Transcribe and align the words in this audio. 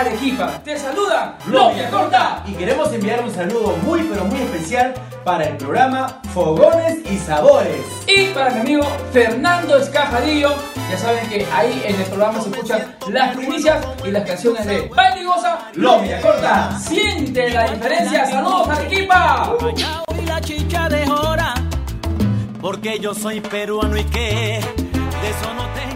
Arequipa. 0.00 0.60
Te 0.64 0.78
saluda 0.78 1.36
Lobia 1.46 1.90
Corta. 1.90 2.42
Y 2.46 2.52
queremos 2.52 2.92
enviar 2.92 3.22
un 3.22 3.32
saludo 3.32 3.76
muy 3.82 4.02
pero 4.02 4.24
muy 4.24 4.40
especial 4.40 4.94
para 5.24 5.44
el 5.44 5.56
programa 5.56 6.20
Fogones 6.32 6.98
y 7.10 7.18
Sabores. 7.18 7.84
Y 8.06 8.26
para 8.28 8.50
mi 8.50 8.60
amigo 8.60 8.82
Fernando 9.12 9.76
Escajadillo. 9.76 10.54
Ya 10.90 10.98
saben 10.98 11.28
que 11.28 11.46
ahí 11.52 11.82
en 11.86 11.94
el 11.94 12.06
programa 12.06 12.40
se 12.40 12.48
escuchan 12.50 12.96
las 13.10 13.36
primicias 13.36 13.86
y 14.04 14.10
las 14.10 14.26
canciones 14.26 14.66
de 14.66 14.88
Baile 14.88 15.24
Goza, 15.24 15.58
Lobia 15.74 16.20
Corta. 16.20 16.78
Siente 16.78 17.50
la 17.50 17.70
diferencia. 17.70 18.26
Saludos 18.26 18.68
Arequipa. 18.68 19.54
la 20.26 20.40
chicha 20.40 20.88
de 20.88 21.06
Jora, 21.06 21.54
porque 22.60 22.98
yo 22.98 23.14
soy 23.14 23.40
peruano 23.40 23.96
y 23.96 24.04
que 24.04 24.60
de 25.22 25.30
eso 25.30 25.54
no 25.54 25.64
tengo 25.74 25.90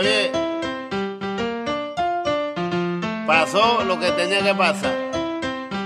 Oye, 0.00 0.32
pasó 3.30 3.84
lo 3.84 4.00
que 4.00 4.10
tenía 4.10 4.42
que 4.42 4.52
pasar. 4.56 4.92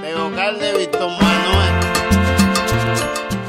De 0.00 0.14
vocal 0.14 0.58
de 0.58 0.78
Víctor 0.78 1.10
Manuel. 1.10 1.74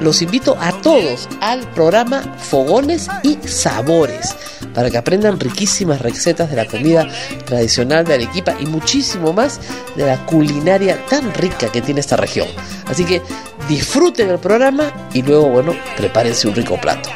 Los 0.01 0.21
invito 0.21 0.57
a 0.59 0.73
todos 0.81 1.29
al 1.39 1.61
programa 1.71 2.21
Fogones 2.37 3.07
y 3.23 3.37
Sabores 3.47 4.35
para 4.73 4.91
que 4.91 4.97
aprendan 4.97 5.39
riquísimas 5.39 6.01
recetas 6.01 6.49
de 6.49 6.57
la 6.57 6.65
comida 6.65 7.07
tradicional 7.45 8.03
de 8.03 8.15
Arequipa 8.15 8.53
y 8.59 8.65
muchísimo 8.65 9.31
más 9.31 9.61
de 9.95 10.05
la 10.05 10.25
culinaria 10.25 10.99
tan 11.05 11.33
rica 11.33 11.71
que 11.71 11.81
tiene 11.81 12.01
esta 12.01 12.17
región. 12.17 12.49
Así 12.87 13.05
que 13.05 13.21
disfruten 13.69 14.29
el 14.29 14.39
programa 14.39 14.91
y 15.13 15.21
luego, 15.21 15.47
bueno, 15.47 15.73
prepárense 15.95 16.49
un 16.49 16.55
rico 16.55 16.77
plato. 16.81 17.09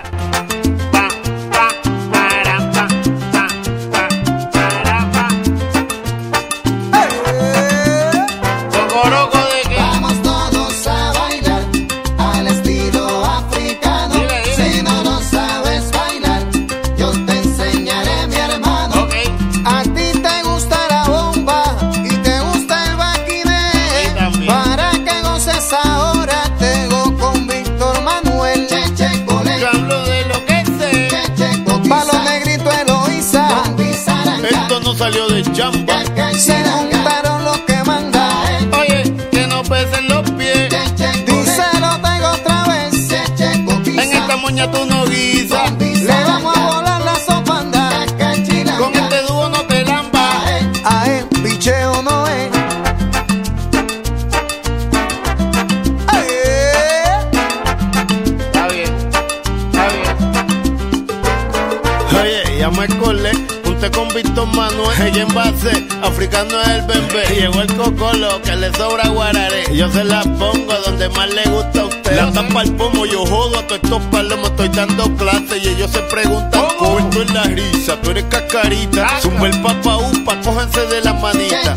Tú 77.98 78.12
eres 78.12 78.26
cascarita. 78.26 79.20
Suma 79.22 79.48
el 79.48 79.62
papa 79.62 79.98
upa, 79.98 80.40
cógense 80.42 80.86
de 80.86 81.02
la 81.02 81.14
manita. 81.14 81.76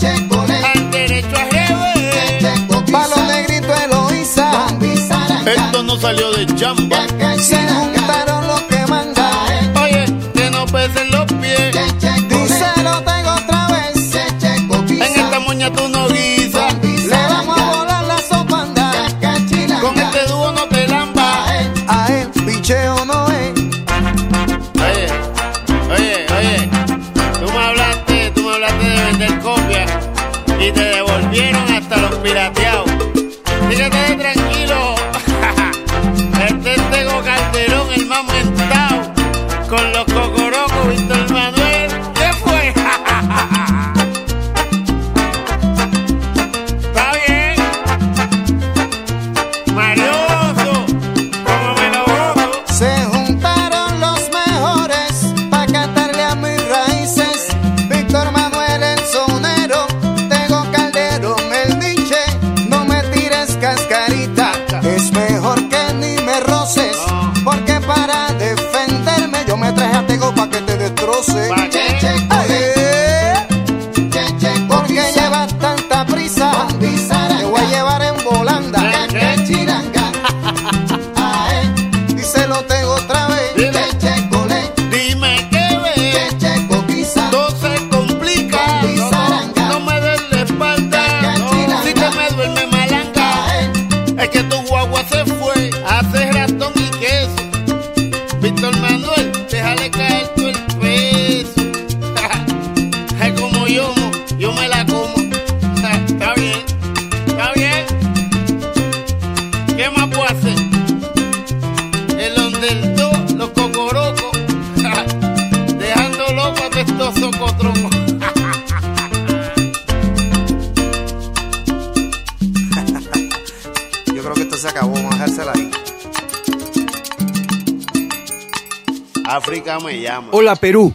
Hola 130.30 130.56
Perú. 130.56 130.94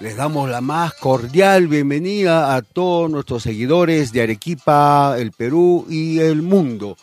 Les 0.00 0.16
damos 0.16 0.50
la 0.50 0.60
más 0.60 0.92
cordial 0.94 1.68
bienvenida 1.68 2.56
a 2.56 2.62
todos 2.62 3.08
nuestros 3.08 3.44
seguidores 3.44 4.10
de 4.10 4.22
Arequipa, 4.22 5.14
el 5.16 5.30
Perú 5.30 5.86
y 5.88 6.18
el 6.18 6.42
mundo. 6.42 6.96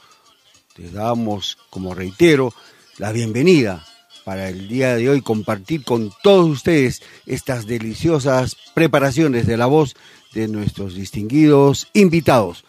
Les 0.76 0.92
damos, 0.92 1.58
como 1.70 1.96
reitero, 1.96 2.54
la 2.98 3.14
bienvenida 3.14 3.86
para 4.26 4.50
el 4.50 4.68
día 4.68 4.98
de 4.98 5.10
hoy 5.10 5.22
compartir 5.22 5.86
con 5.86 6.12
todos 6.22 6.50
ustedes 6.50 7.02
estas 7.26 7.66
deliciosas 7.66 8.58
preparaciones 8.74 9.48
de 9.48 9.56
la 9.56 9.68
voz 9.68 9.96
de 10.34 10.50
nuestros 10.50 10.96
distinguidos 10.96 11.88
invitados. 11.94 12.66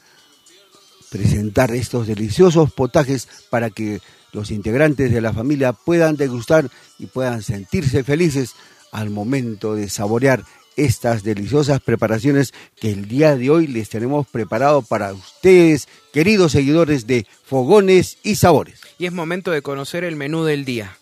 presentar 1.09 1.71
estos 1.75 2.07
deliciosos 2.07 2.73
potajes 2.73 3.27
para 3.49 3.71
que 3.71 4.01
los 4.33 4.51
integrantes 4.51 5.13
de 5.13 5.21
la 5.21 5.33
familia 5.33 5.73
puedan 5.73 6.17
degustar 6.17 6.71
y 6.99 7.07
puedan 7.07 7.43
sentirse 7.43 8.05
felices 8.05 8.55
al 8.93 9.11
momento 9.11 9.75
de 9.75 9.89
saborear 9.89 10.45
estas 10.77 11.23
deliciosas 11.23 11.81
preparaciones 11.81 12.53
que 12.81 12.91
el 12.91 13.07
día 13.07 13.37
de 13.37 13.51
hoy 13.51 13.67
les 13.67 13.89
tenemos 13.89 14.27
preparado 14.27 14.83
para 14.83 15.13
ustedes, 15.13 15.89
queridos 16.13 16.53
seguidores 16.53 17.07
de 17.07 17.27
Fogones 17.45 18.19
y 18.23 18.37
Sabores. 18.37 18.81
Y 18.99 19.07
es 19.07 19.13
momento 19.13 19.51
de 19.51 19.63
conocer 19.63 20.05
el 20.05 20.17
menú 20.17 20.45
del 20.45 20.65
día. 20.65 20.97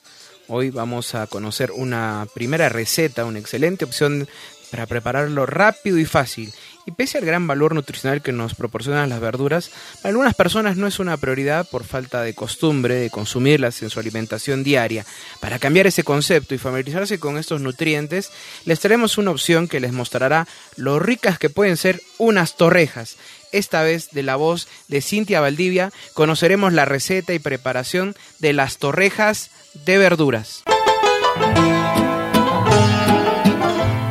Hoy 0.48 0.70
vamos 0.70 1.14
a 1.14 1.26
conocer 1.26 1.70
una 1.72 2.26
primera 2.34 2.68
receta, 2.68 3.24
una 3.24 3.38
excelente 3.38 3.84
opción 3.84 4.26
para 4.70 4.86
prepararlo 4.86 5.46
rápido 5.46 5.98
y 5.98 6.04
fácil. 6.04 6.52
Y 6.88 6.90
pese 6.90 7.18
al 7.18 7.26
gran 7.26 7.46
valor 7.46 7.74
nutricional 7.74 8.22
que 8.22 8.32
nos 8.32 8.54
proporcionan 8.54 9.10
las 9.10 9.20
verduras, 9.20 9.70
para 10.00 10.08
algunas 10.08 10.34
personas 10.34 10.78
no 10.78 10.86
es 10.86 10.98
una 10.98 11.18
prioridad 11.18 11.68
por 11.68 11.84
falta 11.84 12.22
de 12.22 12.32
costumbre 12.32 12.94
de 12.94 13.10
consumirlas 13.10 13.82
en 13.82 13.90
su 13.90 14.00
alimentación 14.00 14.64
diaria. 14.64 15.04
Para 15.38 15.58
cambiar 15.58 15.86
ese 15.86 16.02
concepto 16.02 16.54
y 16.54 16.58
familiarizarse 16.58 17.20
con 17.20 17.36
estos 17.36 17.60
nutrientes, 17.60 18.32
les 18.64 18.80
traemos 18.80 19.18
una 19.18 19.32
opción 19.32 19.68
que 19.68 19.80
les 19.80 19.92
mostrará 19.92 20.48
lo 20.76 20.98
ricas 20.98 21.38
que 21.38 21.50
pueden 21.50 21.76
ser 21.76 22.00
unas 22.16 22.56
torrejas. 22.56 23.18
Esta 23.52 23.82
vez 23.82 24.08
de 24.12 24.22
la 24.22 24.36
voz 24.36 24.66
de 24.88 25.02
Cintia 25.02 25.42
Valdivia 25.42 25.92
conoceremos 26.14 26.72
la 26.72 26.86
receta 26.86 27.34
y 27.34 27.38
preparación 27.38 28.16
de 28.38 28.54
las 28.54 28.78
torrejas 28.78 29.50
de 29.74 29.98
verduras. 29.98 30.64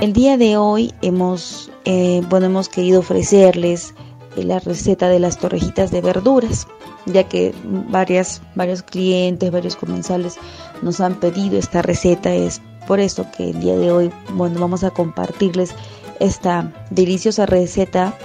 El 0.08 0.14
día 0.14 0.38
de 0.38 0.56
hoy 0.56 0.94
hemos, 1.02 1.70
eh, 1.84 2.22
bueno, 2.30 2.46
hemos 2.46 2.70
querido 2.70 3.02
ofrecerles 3.02 3.94
eh, 4.38 4.44
la 4.46 4.60
receta 4.60 5.10
de 5.10 5.20
las 5.20 5.38
torrejitas 5.38 5.92
de 5.92 6.00
verduras, 6.00 6.66
ya 7.08 7.28
que 7.28 7.54
varias, 7.90 8.42
varios 8.56 8.84
clientes, 8.84 9.52
varios 9.52 9.76
comensales 9.76 10.38
nos 10.82 11.02
han 11.02 11.16
pedido 11.16 11.60
esta 11.60 11.82
receta. 11.82 12.34
Es 12.34 12.62
por 12.88 13.02
eso 13.02 13.26
que 13.36 13.50
el 13.50 13.60
día 13.60 13.76
de 13.76 13.92
hoy, 13.92 14.10
bueno, 14.34 14.62
vamos 14.62 14.86
a 14.86 14.92
compartirles 14.92 15.76
esta 16.22 16.72
deliciosa 16.90 17.46
receta 17.46 18.18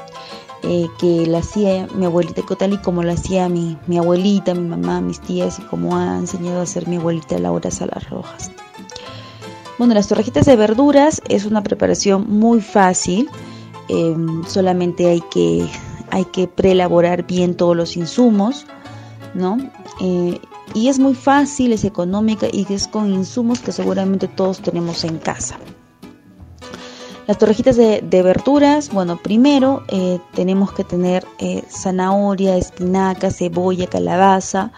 eh, 0.63 0.87
que 1.01 1.27
la 1.27 1.39
hacía 1.39 1.89
mi 1.97 2.07
abuelita, 2.07 2.43
tal 2.57 2.75
y 2.75 2.79
como 2.79 3.03
la 3.03 3.15
hacía 3.15 3.49
mi, 3.49 3.77
mi 3.89 3.99
abuelita, 3.99 4.55
mi 4.55 4.69
mamá, 4.69 5.01
mis 5.01 5.19
tías 5.19 5.59
y 5.59 5.63
como 5.63 5.97
ha 5.97 6.17
enseñado 6.17 6.61
a 6.61 6.63
hacer 6.63 6.87
mi 6.87 6.95
abuelita 6.95 7.41
Laura 7.41 7.73
Salas 7.73 8.09
Rojas. 8.09 8.53
Bueno, 9.83 9.95
las 9.95 10.07
torrejitas 10.07 10.47
de 10.47 10.55
verduras 10.55 11.21
es 11.29 11.45
una 11.45 11.61
preparación 11.65 12.27
muy 12.29 12.61
fácil. 12.61 13.29
Em, 13.89 14.45
solamente 14.45 15.09
hay 15.09 15.21
que, 15.23 15.69
hay 16.13 16.25
que 16.27 16.47
preelaborar 16.47 17.27
bien 17.27 17.57
todos 17.57 17.77
los 17.77 17.97
insumos, 17.97 18.65
¿no? 19.35 19.59
Eh, 20.01 20.39
y 20.73 20.87
es 20.87 21.01
muy 21.01 21.17
fácil, 21.17 21.73
es 21.73 21.83
económica 21.83 22.47
y 22.53 22.65
es 22.73 22.87
con 22.87 23.13
insumos 23.13 23.59
que 23.59 23.73
seguramente 23.73 24.29
todos 24.29 24.61
tenemos 24.61 25.03
en 25.03 25.19
casa. 25.19 25.59
Las 27.27 27.39
torrejitas 27.39 27.75
de, 27.77 28.23
verduras, 28.23 28.89
bueno, 28.93 29.19
primero 29.21 29.83
eh, 29.89 30.21
tenemos 30.33 30.71
que 30.71 30.85
tener 30.85 31.27
eh, 31.41 31.65
zanahoria, 31.69 32.57
espinaca, 32.57 33.33
cebolla, 33.33 33.89
calabaza, 33.89 34.71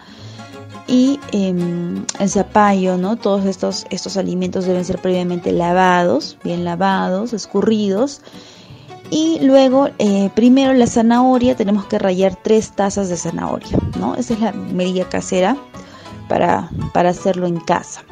y 0.87 1.19
em, 1.31 2.05
el 2.19 2.29
zapallo, 2.29 2.97
¿no? 2.97 3.15
Todos 3.15 3.45
estos, 3.45 3.85
estos 3.89 4.17
alimentos 4.17 4.65
deben 4.65 4.85
ser 4.85 4.99
previamente 4.99 5.51
lavados, 5.51 6.37
bien 6.43 6.63
lavados, 6.63 7.33
escurridos. 7.33 8.21
Y 9.09 9.39
luego, 9.41 9.89
eh, 9.99 10.29
primero 10.35 10.73
la 10.73 10.87
zanahoria, 10.87 11.55
tenemos 11.55 11.85
que 11.85 11.99
rallar 11.99 12.35
tres 12.41 12.71
tazas 12.71 13.09
de 13.09 13.17
zanahoria, 13.17 13.77
¿no? 13.99 14.15
Esa 14.15 14.33
es 14.33 14.41
la 14.41 14.51
medida 14.51 15.07
casera 15.09 15.57
para, 16.27 16.69
para 16.93 17.09
hacerlo 17.09 17.47
en 17.47 17.59
casa. 17.59 18.03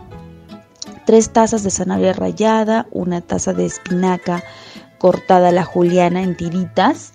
Tres 1.06 1.32
tazas 1.32 1.64
de 1.64 1.72
zanahoria 1.72 2.14
rallada, 2.14 2.88
una 2.92 3.22
taza 3.22 3.54
de 3.54 3.66
espinaca 3.66 4.44
cortada 4.98 5.50
a 5.50 5.52
la 5.52 5.66
juliana 5.66 6.24
en 6.24 6.38
tiritas, 6.38 7.14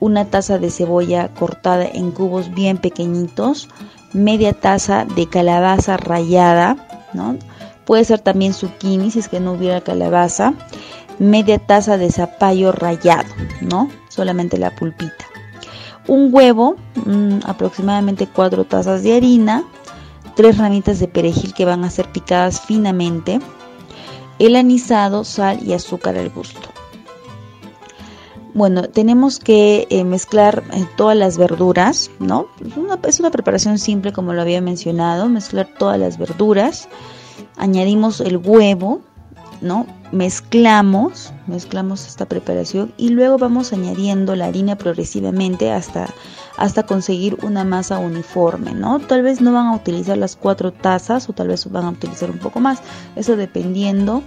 una 0.00 0.24
taza 0.26 0.58
de 0.58 0.70
cebolla 0.70 1.28
cortada 1.34 1.84
en 1.84 2.10
cubos 2.10 2.52
bien 2.54 2.78
pequeñitos, 2.78 3.68
media 4.12 4.52
taza 4.52 5.04
de 5.04 5.28
calabaza 5.28 5.96
rallada, 5.96 6.76
¿no? 7.12 7.36
Puede 7.84 8.04
ser 8.04 8.20
también 8.20 8.54
zucchini 8.54 9.10
si 9.10 9.20
es 9.20 9.28
que 9.28 9.40
no 9.40 9.52
hubiera 9.52 9.80
calabaza, 9.80 10.54
media 11.18 11.58
taza 11.58 11.96
de 11.96 12.10
zapallo 12.10 12.72
rallado, 12.72 13.28
¿no? 13.60 13.90
Solamente 14.08 14.58
la 14.58 14.74
pulpita. 14.74 15.24
Un 16.06 16.28
huevo, 16.32 16.76
mm, 17.04 17.40
aproximadamente 17.44 18.26
cuatro 18.26 18.64
tazas 18.64 19.02
de 19.02 19.16
harina, 19.16 19.64
tres 20.36 20.58
ramitas 20.58 21.00
de 21.00 21.08
perejil 21.08 21.52
que 21.54 21.64
van 21.64 21.84
a 21.84 21.90
ser 21.90 22.10
picadas 22.10 22.60
finamente, 22.60 23.40
el 24.38 24.56
anisado, 24.56 25.24
sal 25.24 25.58
y 25.62 25.72
azúcar 25.72 26.16
al 26.16 26.30
gusto. 26.30 26.77
Bueno, 28.58 28.88
tenemos 28.88 29.38
que 29.38 29.86
eh, 29.88 30.02
mezclar 30.02 30.64
eh, 30.72 30.84
todas 30.96 31.16
las 31.16 31.38
verduras, 31.38 32.10
¿no? 32.18 32.48
Es 32.60 32.76
una, 32.76 32.98
es 33.06 33.20
una 33.20 33.30
preparación 33.30 33.78
simple 33.78 34.12
como 34.12 34.32
lo 34.32 34.42
había 34.42 34.60
mencionado, 34.60 35.28
mezclar 35.28 35.68
todas 35.78 35.96
las 35.96 36.18
verduras, 36.18 36.88
añadimos 37.56 38.20
el 38.20 38.36
huevo, 38.36 39.00
¿no? 39.60 39.86
Mezclamos, 40.10 41.32
mezclamos 41.46 42.08
esta 42.08 42.26
preparación 42.26 42.92
y 42.96 43.10
luego 43.10 43.38
vamos 43.38 43.72
añadiendo 43.72 44.34
la 44.34 44.46
harina 44.46 44.74
progresivamente 44.74 45.70
hasta, 45.70 46.12
hasta 46.56 46.82
conseguir 46.82 47.38
una 47.42 47.62
masa 47.62 48.00
uniforme, 48.00 48.72
¿no? 48.72 48.98
Tal 48.98 49.22
vez 49.22 49.40
no 49.40 49.52
van 49.52 49.66
a 49.66 49.76
utilizar 49.76 50.18
las 50.18 50.34
cuatro 50.34 50.72
tazas 50.72 51.28
o 51.28 51.32
tal 51.32 51.46
vez 51.46 51.70
van 51.70 51.84
a 51.84 51.90
utilizar 51.90 52.28
un 52.28 52.38
poco 52.38 52.58
más, 52.58 52.80
eso 53.14 53.36
dependiendo 53.36 54.24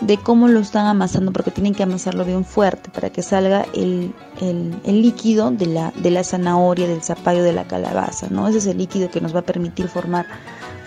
de 0.00 0.16
cómo 0.16 0.48
lo 0.48 0.60
están 0.60 0.86
amasando, 0.86 1.32
porque 1.32 1.50
tienen 1.50 1.74
que 1.74 1.82
amasarlo 1.82 2.24
bien 2.24 2.44
fuerte 2.44 2.90
para 2.90 3.10
que 3.10 3.22
salga 3.22 3.66
el, 3.74 4.14
el- 4.40 4.80
líquido 5.02 5.50
de 5.50 5.66
la, 5.66 5.92
de 5.96 6.10
la 6.10 6.24
zanahoria, 6.24 6.88
del 6.88 7.02
zapallo, 7.02 7.42
de 7.42 7.52
la 7.52 7.64
calabaza, 7.64 8.28
¿no? 8.30 8.48
Ese 8.48 8.58
es 8.58 8.66
el 8.66 8.78
líquido 8.78 9.10
que 9.10 9.20
nos 9.20 9.34
va 9.34 9.40
a 9.40 9.44
permitir 9.44 9.88
formar, 9.88 10.26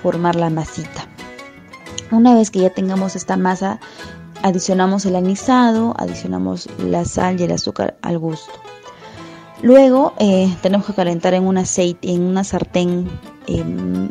formar 0.01 0.35
la 0.35 0.49
masita. 0.49 1.07
Una 2.11 2.33
vez 2.35 2.49
que 2.51 2.59
ya 2.59 2.69
tengamos 2.71 3.15
esta 3.15 3.37
masa, 3.37 3.79
adicionamos 4.41 5.05
el 5.05 5.15
anisado, 5.15 5.93
adicionamos 5.97 6.67
la 6.79 7.05
sal 7.05 7.39
y 7.39 7.43
el 7.43 7.51
azúcar 7.51 7.95
al 8.01 8.17
gusto. 8.19 8.51
Luego 9.63 10.13
eh, 10.19 10.53
tenemos 10.61 10.85
que 10.85 10.93
calentar 10.93 11.33
en 11.33 11.47
un 11.47 11.57
aceite, 11.57 12.11
en 12.11 12.21
una 12.23 12.43
sartén 12.43 13.09
eh, 13.47 13.63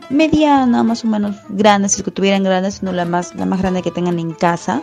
mediana, 0.09 0.83
más 0.83 1.05
o 1.05 1.09
menos 1.09 1.37
grande, 1.51 1.91
si 1.91 1.99
es 1.99 2.03
que 2.03 2.11
tuvieran 2.11 2.43
grandes, 2.43 2.77
sino 2.77 2.91
la 2.91 3.05
más, 3.05 3.35
la 3.35 3.45
más 3.45 3.61
grande 3.61 3.83
que 3.83 3.91
tengan 3.91 4.19
en 4.19 4.33
casa. 4.33 4.81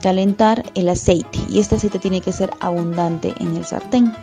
Calentar 0.00 0.64
el 0.76 0.88
aceite 0.88 1.40
y 1.48 1.58
este 1.58 1.74
aceite 1.74 1.98
tiene 1.98 2.20
que 2.20 2.30
ser 2.30 2.52
abundante 2.60 3.34
en 3.40 3.56
el 3.56 3.64
sartén, 3.64 4.14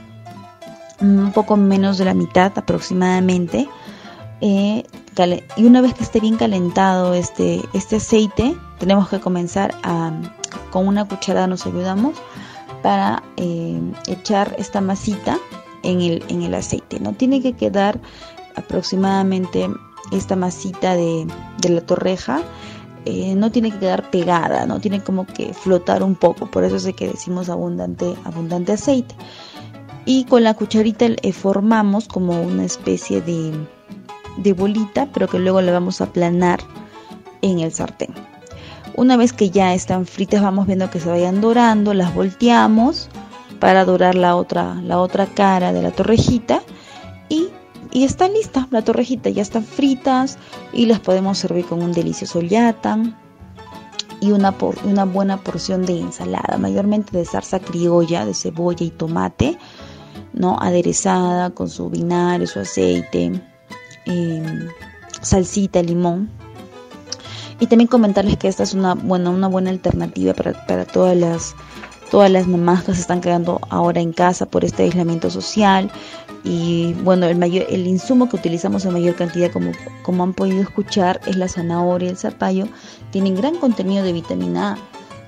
un 1.02 1.34
poco 1.34 1.58
menos 1.58 1.98
de 1.98 2.06
la 2.06 2.14
mitad 2.14 2.54
aproximadamente. 2.56 3.68
Eh, 4.40 4.86
y 5.58 5.66
una 5.66 5.82
vez 5.82 5.94
que 5.96 6.04
esté 6.04 6.22
bien 6.22 6.38
calentado 6.38 7.14
este, 7.14 7.62
este 7.74 7.98
aceite, 7.98 8.56
tenemos 8.80 9.10
que 9.10 9.20
comenzar 9.20 9.76
a, 9.84 10.14
con 10.72 10.88
una 10.88 11.06
cucharada 11.06 11.48
nos 11.48 11.66
ayudamos 11.66 12.16
para 12.86 13.24
eh, 13.38 13.82
echar 14.06 14.56
esta 14.60 14.80
masita 14.80 15.40
en 15.82 16.02
el, 16.02 16.24
en 16.30 16.44
el 16.44 16.54
aceite. 16.54 17.00
No 17.00 17.14
tiene 17.14 17.42
que 17.42 17.54
quedar 17.54 18.00
aproximadamente 18.56 19.68
esta 20.12 20.36
masita 20.36 20.96
de, 20.96 21.26
de 21.64 21.70
la 21.70 21.82
torreja. 21.82 22.44
eh, 23.06 23.34
no 23.34 23.52
tiene 23.52 23.72
que 23.72 23.80
quedar 23.80 24.12
pegada, 24.12 24.68
no 24.68 24.80
tiene 24.80 25.02
como 25.02 25.26
que 25.26 25.52
flotar 25.54 26.04
un 26.04 26.16
poco, 26.16 26.46
por 26.46 26.64
eso 26.64 26.76
es 26.76 26.96
que 26.96 27.08
decimos 27.08 27.50
abundante, 27.50 28.16
abundante 28.24 28.74
aceite. 28.74 29.16
Y 30.06 30.26
con 30.26 30.44
la 30.44 30.54
cucharita 30.54 31.08
formamos 31.34 32.08
como 32.08 32.40
una 32.40 32.66
especie 32.66 33.22
de, 33.22 33.52
de 34.38 34.54
bolita, 34.54 35.10
pero 35.12 35.28
que 35.28 35.40
luego 35.40 35.60
la 35.62 35.72
vamos 35.72 36.02
a 36.02 36.06
aplanar 36.06 36.60
en 37.42 37.60
el 37.60 37.72
sartén. 37.72 38.14
Una 38.98 39.18
vez 39.18 39.34
que 39.34 39.50
ya 39.50 39.74
están 39.74 40.06
fritas, 40.06 40.42
vamos 40.42 40.68
viendo 40.68 40.90
que 40.90 41.00
se 41.00 41.10
vayan 41.10 41.42
dorando, 41.42 41.94
las 41.94 42.14
volteamos 42.16 43.10
para 43.60 43.84
dorar 43.86 44.16
la 44.16 44.36
otra, 44.36 44.76
la 44.76 45.00
otra 45.00 45.26
cara 45.26 45.74
de 45.74 45.82
la 45.82 45.92
torrejita 45.92 46.62
y, 47.30 47.48
y 47.92 48.04
está 48.04 48.28
lista 48.30 48.68
la 48.72 48.84
torrejita, 48.84 49.30
ya 49.30 49.42
están 49.42 49.64
fritas 49.66 50.38
y 50.72 50.86
las 50.86 51.00
podemos 51.00 51.38
servir 51.38 51.66
con 51.66 51.82
un 51.84 51.92
delicioso 51.92 52.42
yatan 52.42 53.18
y 54.22 54.32
una, 54.32 54.54
por- 54.58 54.78
una 54.86 55.04
buena 55.06 55.38
porción 55.38 55.86
de 55.86 56.00
ensalada, 56.00 56.58
mayormente 56.58 57.18
de 57.18 57.26
salsa 57.26 57.60
criolla, 57.60 58.26
de 58.26 58.34
cebolla 58.34 58.86
y 58.86 58.92
tomate, 58.92 59.58
¿no? 60.34 60.58
aderezada 60.60 61.50
con 61.50 61.70
su 61.70 61.90
vinagre, 61.90 62.48
su 62.48 62.60
aceite, 62.60 63.42
eh, 64.06 64.68
salsita, 65.22 65.82
limón. 65.82 66.30
Y 67.60 67.68
también 67.68 67.88
comentarles 67.88 68.38
que 68.38 68.48
esta 68.48 68.64
es 68.64 68.74
una 68.74 68.96
buena, 68.96 69.30
una 69.30 69.48
buena 69.48 69.70
alternativa 69.70 70.34
para, 70.34 70.66
para 70.66 70.86
todas 70.86 71.16
las 71.16 71.56
todas 72.12 72.30
las 72.30 72.48
mamás 72.48 72.84
que 72.84 72.94
se 72.94 73.02
están 73.02 73.20
quedando 73.20 73.60
ahora 73.70 74.00
en 74.00 74.14
casa 74.14 74.46
por 74.46 74.64
este 74.64 74.84
aislamiento 74.84 75.32
social 75.32 75.90
y 76.44 76.94
bueno 77.04 77.26
el 77.26 77.36
mayor 77.36 77.66
el 77.68 77.88
insumo 77.88 78.30
que 78.30 78.36
utilizamos 78.36 78.86
en 78.86 78.94
mayor 78.94 79.16
cantidad 79.16 79.52
como 79.52 79.72
como 80.04 80.24
han 80.24 80.34
podido 80.34 80.62
escuchar 80.62 81.20
es 81.26 81.36
la 81.36 81.48
zanahoria 81.48 82.12
el 82.12 82.18
zapallo 82.18 82.68
tienen 83.12 83.36
gran 83.36 83.56
contenido 83.56 84.04
de 84.04 84.14
vitamina 84.14 84.74
A 84.74 84.78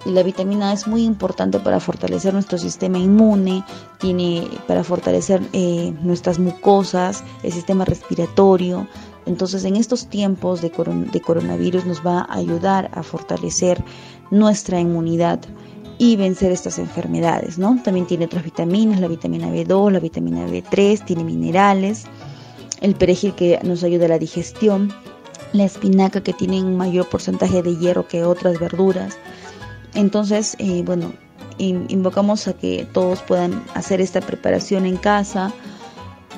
y 0.07 0.11
la 0.11 0.23
vitamina 0.23 0.69
A 0.69 0.73
es 0.73 0.87
muy 0.87 1.03
importante 1.03 1.59
para 1.59 1.81
fortalecer 1.81 2.33
nuestro 2.33 2.57
sistema 2.57 2.97
inmune, 2.97 3.63
tiene 3.97 4.47
para 4.65 4.83
fortalecer 4.83 5.41
eh, 5.51 5.93
nuestras 6.01 6.39
mucosas, 6.39 7.25
el 7.43 7.51
sistema 7.51 7.83
respiratorio. 7.83 8.87
Entonces, 9.27 9.63
en 9.65 9.75
estos 9.75 10.07
tiempos 10.07 10.61
de, 10.61 10.71
coron- 10.71 11.11
de 11.11 11.21
coronavirus 11.21 11.85
nos 11.85 12.05
va 12.05 12.21
a 12.21 12.35
ayudar 12.35 12.89
a 12.93 13.03
fortalecer 13.03 13.83
nuestra 14.31 14.79
inmunidad 14.79 15.39
y 15.99 16.15
vencer 16.15 16.51
estas 16.51 16.79
enfermedades, 16.79 17.57
¿no? 17.57 17.79
También 17.83 18.05
tiene 18.07 18.25
otras 18.25 18.43
vitaminas, 18.43 18.99
la 18.99 19.07
vitamina 19.07 19.47
B2, 19.49 19.91
la 19.91 19.99
vitamina 19.99 20.45
B3, 20.47 21.03
tiene 21.05 21.23
minerales, 21.23 22.05
el 22.81 22.95
perejil 22.95 23.33
que 23.33 23.59
nos 23.63 23.83
ayuda 23.83 24.05
a 24.05 24.09
la 24.09 24.19
digestión, 24.19 24.93
la 25.53 25.63
espinaca 25.65 26.21
que 26.21 26.33
tiene 26.33 26.61
un 26.63 26.77
mayor 26.77 27.07
porcentaje 27.09 27.63
de 27.63 27.75
hierro 27.77 28.07
que 28.07 28.23
otras 28.23 28.59
verduras. 28.59 29.17
Entonces, 29.95 30.55
eh, 30.59 30.83
bueno, 30.85 31.11
in- 31.57 31.85
invocamos 31.89 32.47
a 32.47 32.53
que 32.53 32.87
todos 32.93 33.21
puedan 33.21 33.63
hacer 33.73 33.99
esta 33.99 34.21
preparación 34.21 34.85
en 34.85 34.97
casa 34.97 35.51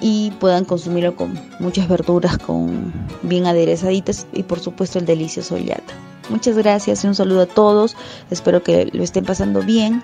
y 0.02 0.32
puedan 0.40 0.66
consumirlo 0.66 1.16
con 1.16 1.40
muchas 1.60 1.88
verduras, 1.88 2.38
con 2.38 2.94
bien 3.24 3.46
aderezaditas 3.46 4.28
y 4.34 4.44
por 4.44 4.60
supuesto 4.60 5.00
el 5.00 5.06
delicioso 5.06 5.58
yata. 5.58 5.94
Muchas 6.30 6.58
gracias 6.58 7.04
y 7.04 7.08
un 7.08 7.16
saludo 7.16 7.42
a 7.42 7.46
todos. 7.48 7.96
Espero 8.30 8.62
que 8.62 8.90
lo 8.94 9.04
estén 9.04 9.26
pasando 9.26 9.62
bien 9.62 10.04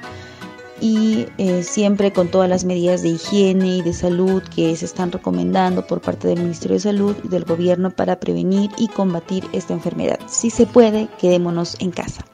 y 0.81 1.27
eh, 1.37 1.63
siempre 1.63 2.11
con 2.11 2.27
todas 2.27 2.49
las 2.49 2.65
medidas 2.65 3.01
de 3.01 3.09
higiene 3.09 3.77
y 3.77 3.81
de 3.81 3.93
salud 3.93 4.43
que 4.43 4.75
se 4.75 4.85
están 4.85 5.11
recomendando 5.11 5.85
por 5.87 6.01
parte 6.01 6.27
del 6.27 6.39
Ministerio 6.39 6.75
de 6.75 6.81
Salud 6.81 7.15
y 7.23 7.27
del 7.29 7.45
gobierno 7.45 7.91
para 7.91 8.19
prevenir 8.19 8.71
y 8.77 8.87
combatir 8.87 9.45
esta 9.53 9.73
enfermedad. 9.73 10.19
Si 10.27 10.49
se 10.49 10.65
puede, 10.65 11.07
quedémonos 11.19 11.77
en 11.79 11.91
casa. 11.91 12.25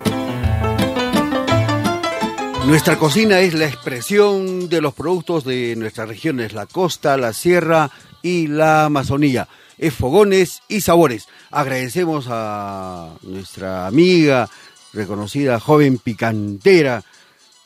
Nuestra 2.66 2.98
cocina 2.98 3.40
es 3.40 3.56
la 3.56 3.66
expresión 3.66 4.70
de 4.70 4.82
los 4.82 4.94
productos 4.94 5.44
de 5.44 5.76
nuestras 5.76 6.08
regiones, 6.08 6.54
la 6.54 6.68
costa, 6.68 7.18
la 7.18 7.34
sierra 7.34 7.90
y 8.22 8.48
la 8.48 8.86
Amazonía. 8.86 9.48
Es 9.80 9.96
fogones 9.96 10.62
y 10.68 10.82
sabores. 10.82 11.28
Agradecemos 11.50 12.28
a 12.30 13.16
nuestra 13.24 13.88
amiga, 13.88 14.48
reconocida 14.94 15.60
joven 15.60 15.98
picantera, 15.98 17.04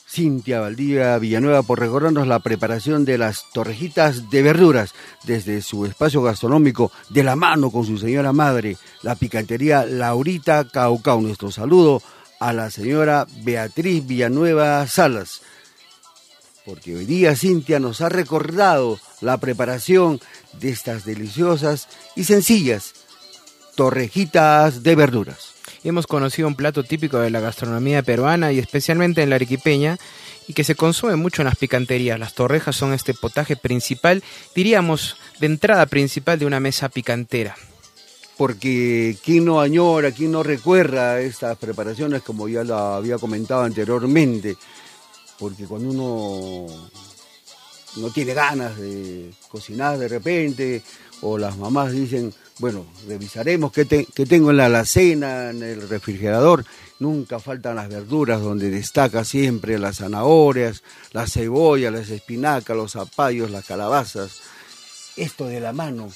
Cintia 0.08 0.62
Valdivia 0.62 1.18
Villanueva, 1.18 1.62
por 1.64 1.82
recordarnos 1.82 2.26
la 2.26 2.40
preparación 2.40 3.04
de 3.04 3.18
las 3.18 3.52
torrejitas 3.52 4.30
de 4.30 4.42
verduras 4.44 4.94
desde 5.24 5.62
su 5.62 5.86
espacio 5.86 6.22
gastronómico 6.24 6.92
de 7.10 7.24
la 7.24 7.36
mano 7.36 7.70
con 7.70 7.86
su 7.86 7.98
señora 7.98 8.32
madre, 8.32 8.78
la 9.02 9.16
picantería 9.16 9.86
Laurita 9.86 10.70
Caucao. 10.70 11.20
Nuestro 11.20 11.52
saludo 11.52 12.02
a 12.40 12.54
la 12.54 12.70
señora 12.70 13.28
Beatriz 13.44 14.06
Villanueva 14.06 14.86
Salas, 14.88 15.42
porque 16.66 16.96
hoy 16.96 17.06
día 17.06 17.36
Cintia 17.36 17.80
nos 17.80 18.02
ha 18.02 18.10
recordado 18.10 19.00
la 19.22 19.38
preparación 19.38 20.20
de 20.60 20.70
estas 20.70 21.06
deliciosas 21.06 21.88
y 22.16 22.24
sencillas 22.24 22.94
torrejitas 23.76 24.84
de 24.84 24.96
verduras. 24.96 25.54
Hemos 25.84 26.08
conocido 26.08 26.48
un 26.48 26.56
plato 26.56 26.84
típico 26.84 27.20
de 27.20 27.30
la 27.30 27.40
gastronomía 27.40 28.02
peruana 28.02 28.52
y 28.52 28.60
especialmente 28.60 29.22
en 29.22 29.30
la 29.30 29.36
arequipeña 29.36 29.98
y 30.48 30.54
que 30.54 30.64
se 30.64 30.76
consume 30.76 31.16
mucho 31.16 31.42
en 31.42 31.48
las 31.48 31.58
picanterías. 31.58 32.20
Las 32.20 32.34
torrejas 32.34 32.76
son 32.76 32.94
este 32.94 33.14
potaje 33.14 33.56
principal, 33.56 34.24
diríamos, 34.56 35.18
de 35.40 35.48
entrada 35.48 35.86
principal 35.86 36.40
de 36.40 36.46
una 36.46 36.60
mesa 36.60 36.90
picantera. 36.90 37.56
Porque 38.38 39.18
quién 39.24 39.46
no 39.46 39.62
añora, 39.62 40.12
quién 40.12 40.32
no 40.32 40.44
recuerda 40.44 41.20
estas 41.22 41.58
preparaciones, 41.58 42.22
como 42.22 42.48
ya 42.48 42.64
lo 42.64 42.76
había 42.78 43.18
comentado 43.18 43.64
anteriormente, 43.64 44.58
porque 45.40 45.66
cuando 45.66 45.90
uno 45.90 46.90
no 47.98 48.10
tiene 48.12 48.34
ganas 48.34 48.78
de 48.78 49.32
cocinar 49.48 49.98
de 49.98 50.08
repente, 50.10 50.84
o 51.22 51.38
las 51.38 51.58
mamás 51.58 51.94
dicen, 51.94 52.34
bueno, 52.60 52.86
revisaremos 53.08 53.72
qué, 53.72 53.86
te- 53.86 54.06
qué 54.14 54.26
tengo 54.26 54.52
en 54.52 54.58
la 54.58 54.66
alacena, 54.66 55.50
en 55.50 55.64
el 55.64 55.88
refrigerador, 55.88 56.66
nunca 57.00 57.40
faltan 57.40 57.78
las 57.78 57.88
verduras, 57.90 58.42
donde 58.42 58.70
destaca 58.70 59.24
siempre 59.24 59.80
las 59.80 59.98
zanahorias, 59.98 60.84
las 61.14 61.32
cebollas, 61.34 61.94
las 61.94 62.10
espinacas, 62.10 62.76
los 62.76 62.92
zapallos, 62.94 63.50
las 63.50 63.66
calabazas, 63.66 64.40
esto 65.16 65.46
de 65.46 65.62
la 65.62 65.72
mano, 65.72 66.10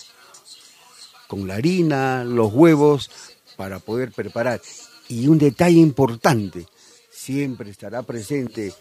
con 1.30 1.48
la 1.48 1.54
harina, 1.56 2.24
los 2.24 2.52
huevos, 2.52 3.12
para 3.56 3.78
poder 3.78 4.12
preparar. 4.12 4.60
Y 5.08 5.28
un 5.28 5.38
detalle 5.38 5.78
importante, 5.78 6.66
siempre 7.12 7.70
estará 7.70 8.02
presente 8.02 8.74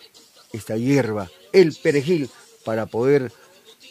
esta 0.55 0.78
hierba, 0.78 1.31
el 1.52 1.76
perejil, 1.76 2.31
para 2.64 2.87
poder 2.87 3.31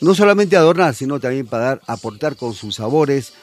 no 0.02 0.16
solamente 0.16 0.58
adornar, 0.58 0.96
sino 0.96 1.20
también 1.20 1.46
para 1.46 1.64
dar, 1.66 1.82
aportar 1.86 2.36
con 2.36 2.56
sus 2.56 2.76
sabores 2.76 3.34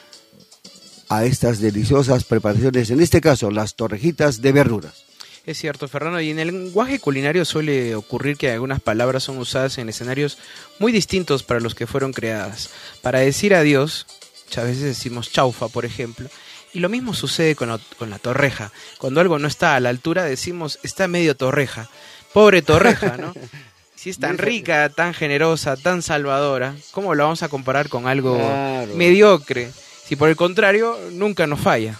a 1.07 1.23
estas 1.23 1.59
deliciosas 1.59 2.25
preparaciones, 2.25 2.89
en 2.89 2.99
este 2.99 3.21
caso 3.21 3.51
las 3.51 3.75
torrejitas 3.75 4.41
de 4.41 4.51
verduras. 4.51 5.05
Es 5.45 5.59
cierto, 5.59 5.87
Fernando, 5.87 6.19
y 6.19 6.31
en 6.31 6.39
el 6.39 6.47
lenguaje 6.47 6.99
culinario 6.99 7.45
suele 7.45 7.95
ocurrir 7.95 8.35
que 8.35 8.51
algunas 8.51 8.81
palabras 8.81 9.23
son 9.23 9.37
usadas 9.37 9.77
en 9.77 9.87
escenarios 9.87 10.37
muy 10.79 10.91
distintos 10.91 11.43
para 11.43 11.61
los 11.61 11.73
que 11.73 11.87
fueron 11.87 12.11
creadas. 12.11 12.71
Para 13.01 13.19
decir 13.19 13.53
adiós, 13.53 14.07
muchas 14.55 14.65
veces 14.75 14.83
decimos 14.97 15.31
chaufa, 15.31 15.67
por 15.67 15.85
ejemplo, 15.85 16.29
Y 16.73 16.79
lo 16.79 16.89
mismo 16.89 17.13
sucede 17.13 17.55
con, 17.55 17.69
lo- 17.69 17.79
con 17.97 18.09
la 18.09 18.19
torreja. 18.19 18.69
Cuando 18.97 19.21
algo 19.21 19.39
no 19.39 19.47
está 19.47 19.75
a 19.75 19.79
la 19.79 19.87
altura, 19.89 20.25
decimos, 20.25 20.77
está 20.83 21.07
medio 21.07 21.35
torreja. 21.37 21.89
Pobre 22.33 22.61
torreja, 22.61 23.17
¿no? 23.17 23.33
Si 23.95 24.09
es 24.11 24.19
tan 24.19 24.37
rica, 24.37 24.89
tan 24.89 25.13
generosa, 25.15 25.77
tan 25.77 26.01
salvadora, 26.03 26.75
¿cómo 26.91 27.15
la 27.15 27.23
vamos 27.23 27.41
a 27.43 27.49
comparar 27.49 27.87
con 27.89 28.07
algo 28.07 28.35
Claro. 28.37 28.93
mediocre? 28.95 29.71
Si 30.05 30.15
por 30.15 30.29
el 30.29 30.35
contrario, 30.35 30.95
nunca 31.11 31.47
nos 31.47 31.59
falla. 31.61 31.97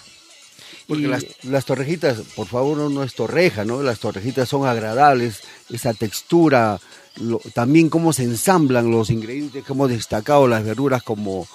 Porque 0.87 1.03
Y- 1.03 1.07
las, 1.07 1.25
las 1.43 1.65
torrejitas, 1.65 2.19
por 2.35 2.45
favor, 2.47 2.77
no, 2.77 2.89
no 2.89 3.01
es 3.03 3.15
torreja, 3.15 3.63
¿no? 3.65 3.81
Las 3.81 3.99
torrejitas 3.99 4.47
son 4.49 4.67
agradables, 4.67 5.41
esa 5.73 5.93
textura, 5.93 6.79
lo- 7.15 7.41
también 7.55 7.89
cómo 7.89 8.11
se 8.13 8.23
ensamblan 8.23 8.91
los 8.91 9.09
ingredientes 9.09 9.63
hemos 9.67 9.89
destacado, 9.89 10.47
las 10.47 10.63
verduras 10.63 11.01
como, 11.01 11.47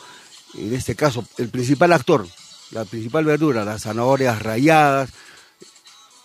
en 0.54 0.75
este 0.75 0.95
caso, 0.97 1.25
el 1.38 1.49
principal 1.49 1.92
actor, 1.92 2.26
la 2.71 2.85
principal 2.85 3.25
verdura, 3.25 3.64
las 3.64 3.83
zanahorias 3.83 4.42
ralladas, 4.42 5.11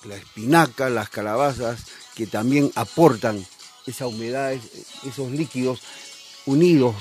la 0.05 0.15
espinaca, 0.15 0.89
las 0.89 1.10
calabazas, 1.10 1.82
que 2.15 2.27
también 2.27 2.72
aportan 2.75 3.46
esa 3.88 4.08
humedad, 4.08 4.53
es- 4.53 4.63
esos 5.03 5.32
líquidos 5.32 5.79
unidos 6.46 6.96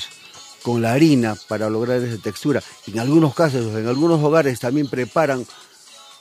con 0.62 0.80
la 0.80 0.92
harina 0.94 1.36
para 1.48 1.68
lograr 1.68 2.02
esa 2.02 2.20
textura. 2.22 2.62
En 2.86 2.98
algunos 2.98 3.34
casos, 3.34 3.74
en 3.76 3.86
algunos 3.86 4.22
hogares 4.22 4.58
también 4.60 4.88
preparan 4.88 5.46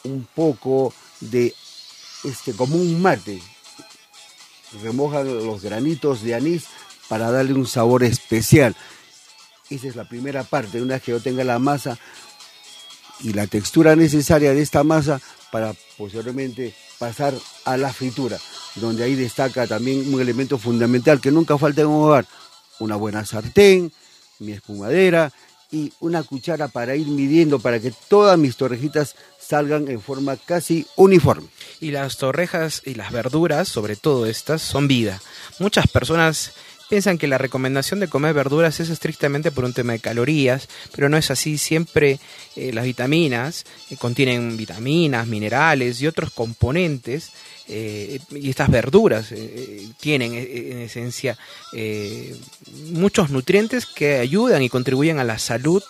un 0.04 0.28
poco 0.36 0.94
de 1.22 1.56
este 2.26 2.54
como 2.54 2.76
un 2.76 3.02
mate. 3.02 3.42
Remojan 4.82 5.28
los 5.46 5.62
granitos 5.62 6.24
de 6.24 6.36
anís 6.36 6.66
para 7.08 7.32
darle 7.32 7.54
un 7.54 7.68
sabor 7.68 8.04
especial. 8.04 8.76
Esa 9.74 9.88
es 9.88 9.96
la 9.96 10.04
primera 10.04 10.44
parte, 10.44 10.82
una 10.82 10.96
vez 10.96 11.04
que 11.04 11.12
yo 11.12 11.20
tenga 11.20 11.44
la 11.44 11.58
masa 11.58 11.98
y 13.22 13.34
la 13.34 13.48
textura 13.48 13.96
necesaria 13.96 14.54
de 14.54 14.62
esta 14.62 14.84
masa 14.84 15.20
para 15.52 15.74
posteriormente 15.98 16.76
pasar 17.00 17.34
a 17.66 17.76
la 17.76 17.92
fritura, 17.92 18.38
donde 18.76 19.04
ahí 19.04 19.16
destaca 19.16 19.66
también 19.66 20.14
un 20.14 20.22
elemento 20.22 20.60
fundamental 20.60 21.20
que 21.20 21.32
nunca 21.32 21.58
falta 21.58 21.82
en 21.82 21.88
un 21.88 22.04
hogar, 22.04 22.28
una 22.80 22.98
buena 22.98 23.26
sartén, 23.26 23.92
mi 24.38 24.52
espumadera 24.52 25.32
y 25.72 25.92
una 26.00 26.22
cuchara 26.22 26.68
para 26.68 26.96
ir 26.96 27.08
midiendo 27.08 27.58
para 27.58 27.80
que 27.80 27.92
todas 28.08 28.38
mis 28.38 28.56
torrejitas 28.56 29.16
salgan 29.40 29.88
en 29.88 30.00
forma 30.02 30.38
casi 30.38 30.86
uniforme. 30.96 31.48
Y 31.80 31.90
las 31.90 32.18
torrejas 32.18 32.84
y 32.86 32.94
las 32.94 33.12
verduras, 33.12 33.70
sobre 33.70 33.96
todo 33.96 34.28
estas, 34.28 34.62
son 34.62 34.88
vida. 34.88 35.20
Muchas 35.58 35.88
personas 35.88 36.54
piensan 36.94 37.18
que 37.18 37.26
la 37.26 37.40
recomendación 37.40 38.00
de 38.00 38.08
comer 38.08 38.36
verduras 38.36 38.80
es 38.80 38.92
estrictamente 38.92 39.50
por 39.50 39.66
un 39.66 39.74
tema 39.74 39.94
de 39.94 40.00
calorías, 40.00 40.70
pero 40.96 41.10
no 41.10 41.18
es 41.18 41.32
así. 41.32 41.58
Siempre 41.58 42.20
eh, 42.56 42.72
las 42.72 42.86
vitaminas 42.86 43.66
eh, 43.90 43.98
contienen 43.98 44.56
vitaminas, 44.58 45.26
minerales 45.26 46.00
y 46.00 46.06
otros 46.06 46.30
componentes. 46.30 47.32
eh, 47.68 48.20
y 48.30 48.48
estas 48.48 48.70
verduras 48.70 49.32
eh, 49.32 49.88
tienen 50.00 50.36
en 50.36 50.82
esencia 50.82 51.36
muchos 52.92 53.32
nutrientes 53.32 53.88
que 53.88 54.20
ayudan 54.20 54.62
y 54.62 54.70
contribuyen 54.70 55.18
a 55.18 55.24
la 55.24 55.40
salud 55.40 55.82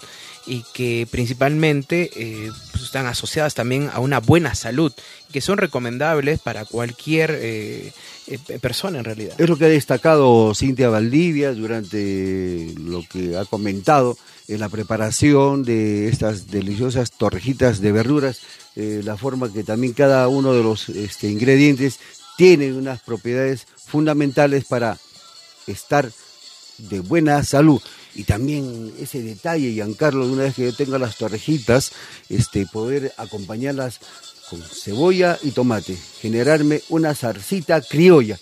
y 0.45 0.63
que 0.73 1.07
principalmente 1.09 2.09
eh, 2.15 2.51
pues, 2.71 2.83
están 2.83 3.05
asociadas 3.05 3.53
también 3.53 3.89
a 3.93 4.00
una 4.00 4.19
buena 4.19 4.55
salud, 4.55 4.91
que 5.31 5.41
son 5.41 5.57
recomendables 5.57 6.39
para 6.39 6.65
cualquier 6.65 7.38
eh, 7.39 7.93
eh, 8.27 8.59
persona 8.59 9.00
en 9.00 9.05
realidad. 9.05 9.35
Es 9.38 9.50
lo 9.50 9.57
que 9.57 9.65
ha 9.65 9.69
destacado 9.69 10.53
Cintia 10.53 10.89
Valdivia 10.89 11.53
durante 11.53 12.73
lo 12.77 13.03
que 13.09 13.38
ha 13.38 13.45
comentado 13.45 14.17
en 14.47 14.59
la 14.59 14.69
preparación 14.69 15.63
de 15.63 16.09
estas 16.09 16.47
deliciosas 16.47 17.12
torrejitas 17.12 17.79
de 17.79 17.91
verduras, 17.93 18.41
la 18.75 19.15
forma 19.17 19.53
que 19.53 19.63
también 19.63 19.93
cada 19.93 20.27
uno 20.27 20.53
de 20.53 20.63
los 20.63 20.89
este, 20.89 21.29
ingredientes 21.29 22.00
tiene 22.38 22.73
unas 22.73 23.01
propiedades 23.01 23.67
fundamentales 23.77 24.65
para 24.65 24.97
estar 25.67 26.09
de 26.77 27.00
buena 27.00 27.43
salud. 27.43 27.82
Y 28.15 28.23
también 28.23 28.93
ese 28.99 29.21
detalle, 29.21 29.71
Giancarlo, 29.71 30.28
de 30.28 30.34
una 30.34 30.43
vez 30.43 30.56
que 30.56 30.65
yo 30.65 30.76
tenga 30.76 30.99
las 30.99 31.17
torrejitas, 31.17 31.91
este, 32.30 32.65
poder 32.65 33.13
acompañarlas 33.17 33.99
con 34.49 34.62
cebolla 34.62 35.39
y 35.41 35.52
tomate, 35.52 35.97
generarme 36.21 36.82
una 36.89 37.15
zarcita 37.15 37.82
criolla 37.82 38.38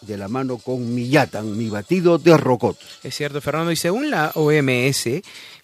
de 0.00 0.16
la 0.16 0.28
mano 0.28 0.58
con 0.58 0.94
mi 0.94 1.08
yatan, 1.08 1.56
mi 1.56 1.68
batido 1.68 2.18
de 2.18 2.36
rocotos. 2.36 2.86
Es 3.02 3.16
cierto, 3.16 3.40
Fernando. 3.40 3.72
Y 3.72 3.76
según 3.76 4.10
la 4.10 4.32
OMS, 4.34 5.06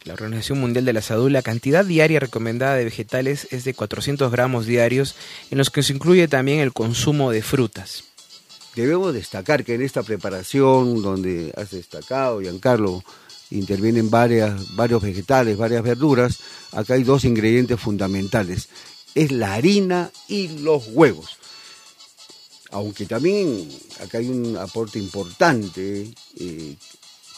la 0.05 0.13
Organización 0.13 0.61
Mundial 0.61 0.85
de 0.85 0.93
la 0.93 1.03
Salud, 1.03 1.31
la 1.31 1.43
cantidad 1.43 1.85
diaria 1.85 2.21
recomendada 2.21 2.75
de 2.75 2.85
vegetales 2.85 3.49
es 3.51 3.65
de 3.65 3.75
400 3.75 4.31
gramos 4.31 4.67
diarios, 4.67 5.17
en 5.51 5.59
los 5.59 5.71
que 5.71 5.83
se 5.83 5.95
incluye 5.95 6.29
también 6.29 6.61
el 6.61 6.73
consumo 6.73 7.31
de 7.31 7.43
frutas. 7.43 8.05
Debemos 8.75 9.15
destacar 9.15 9.65
que 9.65 9.75
en 9.75 9.83
esta 9.83 10.03
preparación, 10.03 11.01
donde 11.01 11.53
has 11.57 11.71
destacado, 11.71 12.41
Giancarlo, 12.41 13.03
intervienen 13.51 14.11
varias, 14.11 14.75
varios 14.75 15.03
vegetales, 15.03 15.57
varias 15.57 15.83
verduras, 15.83 16.39
acá 16.73 16.95
hay 16.95 17.05
dos 17.05 17.25
ingredientes 17.25 17.81
fundamentales, 17.81 18.69
es 19.15 19.33
la 19.33 19.55
harina 19.55 20.11
y 20.29 20.49
los 20.49 20.89
huevos. 20.89 21.39
Aunque 22.71 23.07
también 23.07 23.69
acá 24.03 24.19
hay 24.19 24.29
un 24.29 24.57
aporte 24.57 24.99
importante 24.99 26.11
eh, 26.39 26.77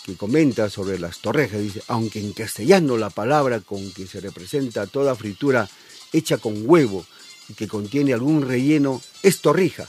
que 0.05 0.16
comenta 0.16 0.71
sobre 0.71 0.99
las 0.99 1.18
torrejas, 1.18 1.61
dice, 1.61 1.83
aunque 1.88 2.18
en 2.18 2.33
castellano 2.33 2.97
la 2.97 3.11
palabra 3.11 3.61
con 3.61 3.92
que 3.92 4.07
se 4.07 4.21
representa 4.21 4.87
toda 4.87 5.14
fritura 5.14 5.68
hecha 6.12 6.38
con 6.38 6.62
huevo 6.64 7.05
y 7.49 7.55
que 7.55 7.68
contiene 7.68 8.14
algún 8.14 8.47
relleno 8.47 9.03
es 9.23 9.40
torrija. 9.40 9.88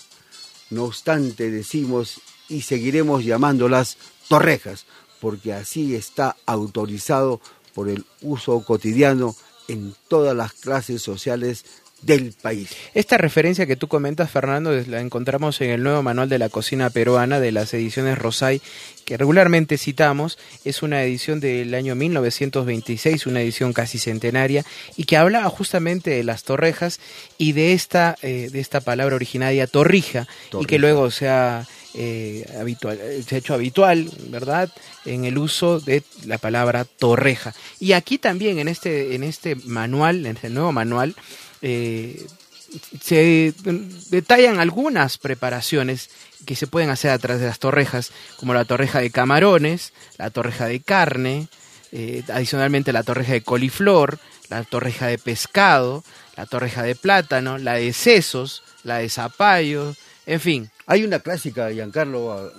No 0.70 0.84
obstante, 0.84 1.50
decimos 1.50 2.22
y 2.50 2.62
seguiremos 2.62 3.24
llamándolas 3.24 3.98
torrejas, 4.28 4.86
porque 5.20 5.54
así 5.54 5.96
está 5.96 6.36
autorizado 6.46 7.42
por 7.74 7.90
el 7.90 8.06
uso 8.22 8.64
cotidiano 8.64 9.36
en 9.68 9.94
todas 10.08 10.36
las 10.36 10.54
clases 10.54 11.02
sociales 11.02 11.66
del 12.02 12.34
país. 12.42 12.70
Esta 12.94 13.18
referencia 13.18 13.66
que 13.66 13.76
tú 13.76 13.88
comentas, 13.88 14.32
Fernando, 14.32 14.72
la 14.88 15.02
encontramos 15.02 15.60
en 15.62 15.72
el 15.72 15.84
nuevo 15.84 16.02
manual 16.02 16.30
de 16.30 16.40
la 16.40 16.50
cocina 16.50 16.90
peruana 16.90 17.40
de 17.40 17.52
las 17.52 17.74
ediciones 17.74 18.18
Rosay, 18.18 18.62
que 19.06 19.18
regularmente 19.18 19.78
citamos. 19.78 20.38
Es 20.64 20.82
una 20.82 21.04
edición 21.04 21.40
del 21.40 21.74
año 21.74 21.96
1926, 21.96 23.28
una 23.28 23.42
edición 23.42 23.74
casi 23.74 24.00
centenaria, 24.00 24.66
y 24.96 25.04
que 25.06 25.18
hablaba 25.18 25.50
justamente 25.50 26.12
de 26.12 26.24
las 26.24 26.44
torrejas 26.44 27.00
y 27.38 27.52
de 27.52 27.74
esta, 27.74 28.16
eh, 28.22 28.50
de 28.52 28.60
esta 28.60 28.82
palabra 28.82 29.16
originaria 29.16 29.68
torrija, 29.68 30.28
y 30.48 30.52
Torrija. 30.52 30.70
que 30.70 30.80
luego 30.80 31.12
se 31.12 31.28
ha, 31.28 31.68
eh, 31.94 32.46
habitual, 32.60 33.00
eh, 33.02 33.24
se 33.28 33.36
ha 33.36 33.38
hecho 33.40 33.54
habitual, 33.54 34.10
¿verdad?, 34.30 34.70
en 35.06 35.26
el 35.26 35.38
uso 35.38 35.80
de 35.80 36.04
la 36.26 36.38
palabra 36.38 36.86
torreja. 36.86 37.54
Y 37.80 37.94
aquí 37.94 38.18
también, 38.18 38.60
en 38.60 38.68
este, 38.68 39.16
en 39.16 39.24
este 39.24 39.56
manual, 39.56 40.26
en 40.26 40.36
este 40.36 40.50
nuevo 40.50 40.72
manual, 40.72 41.16
eh, 41.62 42.26
se 43.02 43.54
detallan 44.10 44.60
algunas 44.60 45.18
preparaciones 45.18 46.10
que 46.46 46.56
se 46.56 46.68
pueden 46.68 46.90
hacer 46.90 47.12
a 47.12 47.20
través 47.20 47.42
de 47.42 47.48
las 47.48 47.60
torrejas, 47.60 48.12
como 48.38 48.54
la 48.54 48.66
torreja 48.66 49.00
de 49.00 49.12
camarones, 49.12 49.94
la 50.18 50.30
torreja 50.30 50.66
de 50.68 50.80
carne, 50.80 51.48
eh, 51.92 52.24
adicionalmente 52.32 52.94
la 52.94 53.04
torreja 53.04 53.34
de 53.34 53.42
coliflor, 53.42 54.20
la 54.50 54.64
torreja 54.64 55.08
de 55.08 55.18
pescado, 55.18 56.04
la 56.36 56.46
torreja 56.46 56.84
de 56.84 56.96
plátano, 56.96 57.58
la 57.58 57.74
de 57.76 57.94
sesos, 57.94 58.64
la 58.84 59.00
de 59.00 59.10
zapallo, 59.10 59.96
en 60.26 60.40
fin. 60.40 60.72
Hay 60.92 61.04
una 61.04 61.20
clásica, 61.20 61.70
Giancarlo, 61.72 62.34
ah, 62.34 62.50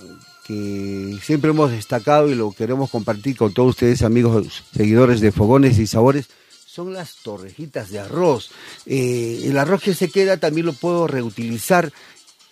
que 0.46 1.18
siempre 1.20 1.50
hemos 1.50 1.72
destacado 1.72 2.28
y 2.30 2.36
lo 2.36 2.52
queremos 2.52 2.88
compartir 2.88 3.36
con 3.36 3.52
todos 3.52 3.70
ustedes, 3.70 4.02
amigos 4.02 4.62
seguidores 4.72 5.20
de 5.20 5.32
Fogones 5.32 5.80
y 5.80 5.88
Sabores, 5.88 6.26
son 6.64 6.92
las 6.92 7.16
torrejitas 7.24 7.90
de 7.90 7.98
arroz. 7.98 8.52
Eh, 8.86 9.42
el 9.46 9.58
arroz 9.58 9.82
que 9.82 9.94
se 9.94 10.08
queda 10.10 10.36
también 10.36 10.66
lo 10.66 10.74
puedo 10.74 11.08
reutilizar. 11.08 11.92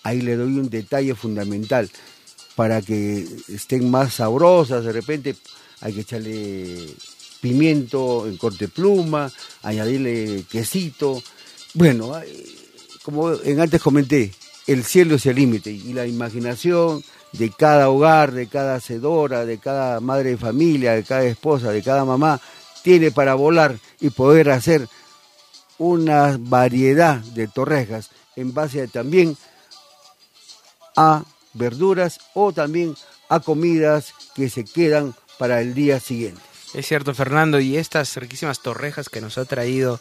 Ahí 0.03 0.21
le 0.21 0.35
doy 0.35 0.59
un 0.59 0.69
detalle 0.69 1.15
fundamental 1.15 1.89
para 2.57 2.83
que 2.83 3.25
estén 3.47 3.89
más 3.89 4.15
sabrosas. 4.15 4.85
De 4.85 4.91
repente 4.93 5.37
hay 5.81 5.93
que 5.93 6.01
echarle 6.01 6.89
pimiento 7.41 8.27
en 8.27 8.37
corte 8.37 8.67
pluma, 8.67 9.31
añadirle 9.63 10.45
quesito. 10.51 11.23
Bueno, 11.75 12.15
hay- 12.17 12.57
como 13.05 13.33
en 13.33 13.61
antes 13.61 13.81
comenté, 13.81 14.33
el 14.69 14.85
cielo 14.85 15.17
es 15.17 15.27
el 15.27 15.37
límite 15.37 15.71
y 15.71 15.93
la 15.93 16.07
imaginación 16.07 17.03
de 17.33 17.51
cada 17.51 17.89
hogar, 17.91 18.33
de 18.33 18.47
cada 18.47 18.77
hacedora, 18.77 19.45
de 19.45 19.59
cada 19.59 19.99
madre 20.01 20.31
de 20.31 20.37
familia, 20.37 20.93
de 20.93 21.03
cada 21.05 21.25
esposa, 21.25 21.73
de 21.73 21.83
cada 21.83 22.05
mamá, 22.05 22.41
tiene 22.83 23.11
para 23.11 23.35
volar 23.35 23.77
y 24.01 24.11
poder 24.11 24.51
hacer 24.51 24.89
una 25.79 26.37
variedad 26.39 27.17
de 27.19 27.49
torrejas 27.49 28.11
en 28.37 28.55
base 28.55 28.83
a- 28.83 28.87
también 28.87 29.37
a 30.97 31.25
verduras 31.55 32.19
o 32.35 32.53
también 32.53 32.95
a 33.29 33.41
comidas 33.41 34.15
que 34.35 34.49
se 34.49 34.65
quedan 34.65 35.15
para 35.39 35.61
el 35.61 35.75
día 35.75 36.01
siguiente. 36.01 36.41
Es 36.75 36.87
cierto, 36.87 37.15
Fernando, 37.15 37.61
y 37.61 37.77
estas 37.77 38.17
riquísimas 38.17 38.61
torrejas 38.61 39.09
que 39.09 39.21
nos 39.21 39.39
ha 39.39 39.45
traído 39.45 40.01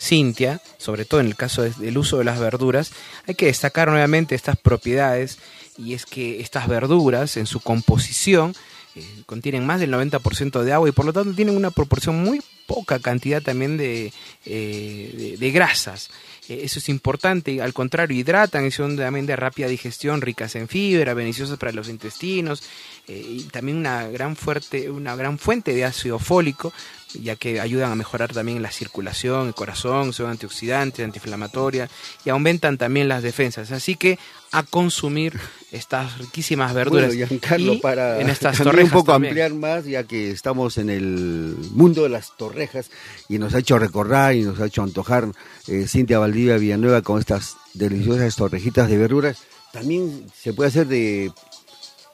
Cintia, 0.00 0.60
sobre 0.78 1.04
todo 1.04 1.20
en 1.20 1.26
el 1.26 1.36
caso 1.36 1.62
de- 1.62 1.70
del 1.78 1.98
uso 1.98 2.18
de 2.18 2.24
las 2.24 2.38
verduras, 2.38 2.92
hay 3.26 3.34
que 3.34 3.46
destacar 3.46 3.88
nuevamente 3.88 4.34
estas 4.34 4.56
propiedades 4.56 5.38
y 5.76 5.94
es 5.94 6.06
que 6.06 6.40
estas 6.40 6.68
verduras 6.68 7.36
en 7.36 7.46
su 7.46 7.60
composición 7.60 8.54
eh, 8.94 9.04
contienen 9.26 9.64
más 9.66 9.78
del 9.80 9.90
90% 9.92 10.62
de 10.64 10.72
agua 10.72 10.88
y 10.88 10.92
por 10.92 11.04
lo 11.04 11.12
tanto 11.12 11.32
tienen 11.34 11.56
una 11.56 11.70
proporción 11.70 12.20
muy 12.20 12.40
poca 12.66 12.98
cantidad 12.98 13.40
también 13.42 13.76
de, 13.76 14.12
eh, 14.44 15.50
grasas. 15.52 16.10
Eh, 16.48 16.60
eso 16.64 16.78
es 16.78 16.88
importante, 16.88 17.60
al 17.62 17.72
contrario, 17.74 18.18
hidratan 18.18 18.66
y 18.66 18.70
son 18.70 18.96
también 18.96 19.26
de 19.26 19.36
rápida 19.36 19.68
digestión, 19.68 20.20
ricas 20.20 20.54
en 20.56 20.68
fibra, 20.68 21.14
beneficiosas 21.14 21.58
para 21.58 21.72
los 21.72 21.88
intestinos 21.88 22.62
y 23.06 23.44
también 23.44 23.78
una 23.78 24.08
gran, 24.08 24.36
fuerte, 24.36 24.90
una 24.90 25.14
gran 25.16 25.38
fuente 25.38 25.72
de 25.74 25.84
ácido 25.84 26.18
fólico, 26.18 26.72
ya 27.14 27.36
que 27.36 27.60
ayudan 27.60 27.90
a 27.90 27.94
mejorar 27.94 28.32
también 28.32 28.62
la 28.62 28.70
circulación, 28.70 29.48
el 29.48 29.54
corazón, 29.54 30.12
son 30.12 30.30
antioxidantes, 30.30 31.04
antiinflamatorias 31.04 31.90
y 32.24 32.30
aumentan 32.30 32.78
también 32.78 33.08
las 33.08 33.22
defensas. 33.22 33.72
Así 33.72 33.96
que 33.96 34.18
a 34.50 34.62
consumir 34.62 35.38
estas 35.72 36.18
riquísimas 36.18 36.72
verduras. 36.72 37.08
Bueno, 37.08 37.26
Giancarlo, 37.26 37.74
Y 37.74 37.78
para 37.78 38.20
en 38.20 38.30
estas 38.30 38.58
torrejas 38.58 38.92
un 38.92 38.98
poco 39.00 39.12
también. 39.12 39.32
ampliar 39.32 39.52
más, 39.54 39.84
ya 39.84 40.04
que 40.04 40.30
estamos 40.30 40.78
en 40.78 40.88
el 40.90 41.56
mundo 41.72 42.02
de 42.04 42.08
las 42.08 42.36
torrejas 42.36 42.90
y 43.28 43.38
nos 43.38 43.54
ha 43.54 43.58
hecho 43.58 43.78
recordar 43.78 44.34
y 44.34 44.42
nos 44.42 44.58
ha 44.60 44.66
hecho 44.66 44.82
antojar 44.82 45.28
eh, 45.66 45.86
Cintia 45.86 46.18
Valdivia 46.18 46.56
Villanueva 46.56 47.02
con 47.02 47.18
estas 47.18 47.56
deliciosas 47.74 48.36
torrejitas 48.36 48.88
de 48.88 48.96
verduras. 48.96 49.38
También 49.72 50.26
se 50.34 50.54
puede 50.54 50.68
hacer 50.68 50.86
de 50.86 51.30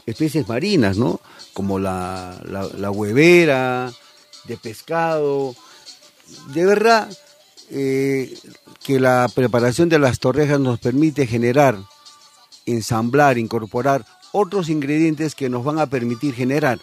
especies 0.06 0.48
marinas, 0.48 0.96
¿no? 0.98 1.20
Como 1.52 1.78
la, 1.78 2.40
la, 2.44 2.68
la 2.76 2.90
huevera, 2.90 3.92
de 4.44 4.56
pescado. 4.56 5.54
De 6.54 6.64
verdad 6.64 7.08
eh, 7.70 8.36
que 8.82 9.00
la 9.00 9.28
preparación 9.34 9.88
de 9.88 9.98
las 9.98 10.18
torrejas 10.18 10.60
nos 10.60 10.78
permite 10.78 11.26
generar 11.26 11.78
ensamblar, 12.66 13.36
incorporar 13.36 14.06
otros 14.32 14.68
ingredientes 14.68 15.34
que 15.34 15.48
nos 15.48 15.64
van 15.64 15.78
a 15.78 15.86
permitir 15.86 16.34
generar 16.34 16.78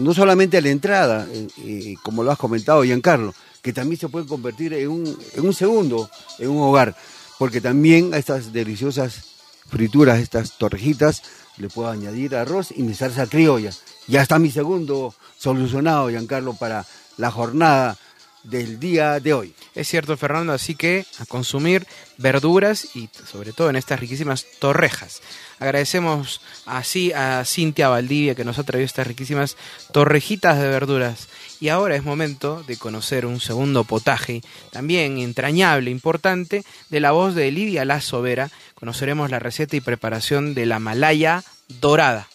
no 0.00 0.14
solamente 0.14 0.60
la 0.62 0.70
entrada, 0.70 1.28
eh, 1.30 1.46
eh, 1.58 1.94
como 2.02 2.22
lo 2.22 2.30
has 2.30 2.38
comentado, 2.38 2.82
Giancarlo, 2.82 3.34
que 3.62 3.72
también 3.72 4.00
se 4.00 4.08
puede 4.08 4.26
convertir 4.26 4.72
en 4.72 4.88
un, 4.88 5.18
en 5.34 5.46
un 5.46 5.52
segundo, 5.52 6.10
en 6.38 6.48
un 6.48 6.62
hogar, 6.62 6.96
porque 7.38 7.60
también 7.60 8.14
a 8.14 8.18
estas 8.18 8.52
deliciosas 8.52 9.24
frituras, 9.68 10.18
estas 10.18 10.56
torrejitas, 10.56 11.22
le 11.58 11.68
puedo 11.68 11.90
añadir 11.90 12.34
arroz 12.34 12.72
y 12.74 12.82
mi 12.82 12.94
salsa 12.94 13.26
criolla. 13.26 13.70
Ya 14.10 14.22
está 14.22 14.40
mi 14.40 14.50
segundo 14.50 15.14
solucionado, 15.38 16.10
Giancarlo, 16.10 16.54
para 16.54 16.84
la 17.16 17.30
jornada 17.30 17.96
del 18.42 18.80
día 18.80 19.20
de 19.20 19.32
hoy. 19.32 19.54
Es 19.76 19.86
cierto, 19.86 20.16
Fernando, 20.16 20.52
así 20.52 20.74
que 20.74 21.06
a 21.20 21.26
consumir 21.26 21.86
verduras 22.16 22.96
y 22.96 23.08
sobre 23.30 23.52
todo 23.52 23.70
en 23.70 23.76
estas 23.76 24.00
riquísimas 24.00 24.46
torrejas. 24.58 25.22
Agradecemos 25.60 26.40
así 26.66 27.12
a 27.12 27.44
Cintia 27.44 27.88
Valdivia 27.88 28.34
que 28.34 28.44
nos 28.44 28.58
ha 28.58 28.64
traído 28.64 28.84
estas 28.84 29.06
riquísimas 29.06 29.56
torrejitas 29.92 30.58
de 30.58 30.66
verduras. 30.66 31.28
Y 31.60 31.68
ahora 31.68 31.94
es 31.94 32.02
momento 32.02 32.64
de 32.66 32.78
conocer 32.78 33.26
un 33.26 33.38
segundo 33.38 33.84
potaje, 33.84 34.42
también 34.72 35.18
entrañable, 35.18 35.92
importante, 35.92 36.64
de 36.88 36.98
la 36.98 37.12
voz 37.12 37.36
de 37.36 37.52
Lidia 37.52 37.84
La 37.84 38.00
Sobera. 38.00 38.50
Conoceremos 38.74 39.30
la 39.30 39.38
receta 39.38 39.76
y 39.76 39.80
preparación 39.80 40.54
de 40.54 40.66
la 40.66 40.80
malaya 40.80 41.44
dorada. 41.80 42.26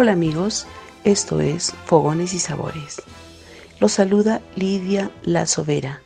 Hola 0.00 0.12
amigos, 0.12 0.68
esto 1.02 1.40
es 1.40 1.74
Fogones 1.86 2.32
y 2.32 2.38
Sabores. 2.38 3.02
Los 3.80 3.90
saluda 3.90 4.40
Lidia 4.54 5.10
La 5.24 5.44
Sobera 5.44 6.02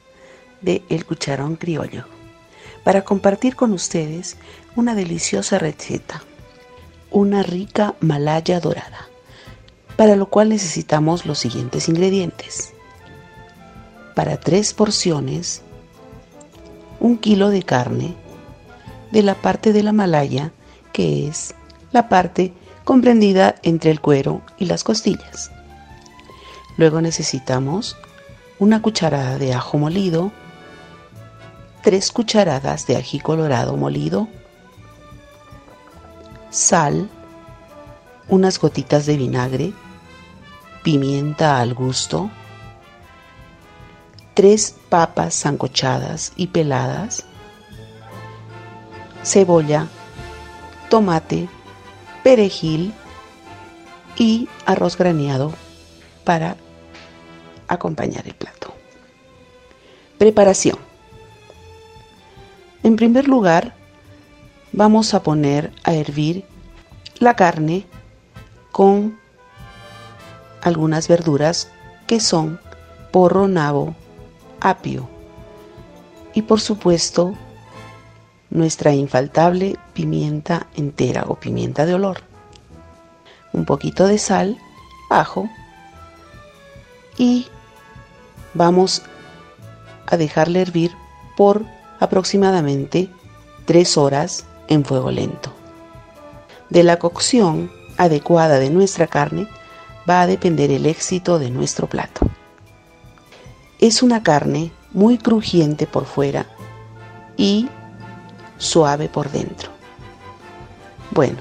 de 0.62 0.82
El 0.88 1.04
Cucharón 1.04 1.56
Criollo 1.56 2.06
para 2.84 3.04
compartir 3.04 3.54
con 3.54 3.74
ustedes 3.74 4.38
una 4.76 4.94
deliciosa 4.94 5.58
receta, 5.58 6.22
una 7.10 7.42
rica 7.42 7.94
malaya 8.00 8.60
dorada, 8.60 9.10
para 9.98 10.16
lo 10.16 10.24
cual 10.24 10.48
necesitamos 10.48 11.26
los 11.26 11.38
siguientes 11.38 11.86
ingredientes. 11.90 12.72
Para 14.14 14.40
tres 14.40 14.72
porciones, 14.72 15.60
un 16.98 17.18
kilo 17.18 17.50
de 17.50 17.62
carne 17.62 18.14
de 19.10 19.22
la 19.22 19.34
parte 19.34 19.74
de 19.74 19.82
la 19.82 19.92
malaya 19.92 20.50
que 20.94 21.28
es 21.28 21.54
la 21.92 22.08
parte 22.08 22.54
comprendida 22.84 23.54
entre 23.62 23.90
el 23.90 24.00
cuero 24.00 24.42
y 24.58 24.66
las 24.66 24.84
costillas. 24.84 25.50
Luego 26.76 27.00
necesitamos 27.00 27.96
una 28.58 28.80
cucharada 28.80 29.38
de 29.38 29.54
ajo 29.54 29.78
molido, 29.78 30.32
tres 31.82 32.10
cucharadas 32.10 32.86
de 32.86 32.96
ají 32.96 33.20
colorado 33.20 33.76
molido, 33.76 34.28
sal, 36.50 37.10
unas 38.28 38.58
gotitas 38.58 39.06
de 39.06 39.16
vinagre, 39.16 39.72
pimienta 40.82 41.60
al 41.60 41.74
gusto, 41.74 42.30
tres 44.34 44.76
papas 44.88 45.34
sancochadas 45.34 46.32
y 46.36 46.48
peladas, 46.48 47.24
cebolla, 49.24 49.88
tomate, 50.88 51.48
perejil 52.22 52.92
y 54.16 54.48
arroz 54.66 54.96
graneado 54.96 55.52
para 56.24 56.56
acompañar 57.68 58.26
el 58.26 58.34
plato. 58.34 58.74
Preparación. 60.18 60.78
En 62.82 62.96
primer 62.96 63.28
lugar, 63.28 63.74
vamos 64.72 65.14
a 65.14 65.22
poner 65.22 65.72
a 65.84 65.94
hervir 65.94 66.44
la 67.18 67.34
carne 67.36 67.86
con 68.72 69.18
algunas 70.62 71.08
verduras 71.08 71.70
que 72.06 72.20
son 72.20 72.60
porro, 73.10 73.48
nabo, 73.48 73.94
apio 74.60 75.08
y 76.34 76.42
por 76.42 76.60
supuesto 76.60 77.34
nuestra 78.52 78.92
infaltable 78.92 79.78
pimienta 79.94 80.66
entera 80.76 81.24
o 81.26 81.36
pimienta 81.36 81.86
de 81.86 81.94
olor, 81.94 82.18
un 83.52 83.64
poquito 83.64 84.06
de 84.06 84.18
sal, 84.18 84.58
ajo 85.10 85.48
y 87.16 87.46
vamos 88.54 89.02
a 90.06 90.16
dejarle 90.16 90.60
hervir 90.60 90.92
por 91.36 91.64
aproximadamente 91.98 93.08
3 93.64 93.96
horas 93.96 94.44
en 94.68 94.84
fuego 94.84 95.10
lento. 95.10 95.52
De 96.68 96.82
la 96.82 96.98
cocción 96.98 97.70
adecuada 97.96 98.58
de 98.58 98.70
nuestra 98.70 99.06
carne 99.06 99.48
va 100.08 100.20
a 100.20 100.26
depender 100.26 100.70
el 100.70 100.86
éxito 100.86 101.38
de 101.38 101.50
nuestro 101.50 101.86
plato. 101.86 102.28
Es 103.78 104.02
una 104.02 104.22
carne 104.22 104.72
muy 104.92 105.16
crujiente 105.16 105.86
por 105.86 106.04
fuera 106.04 106.46
y 107.36 107.68
suave 108.62 109.08
por 109.08 109.30
dentro. 109.30 109.70
Bueno, 111.10 111.38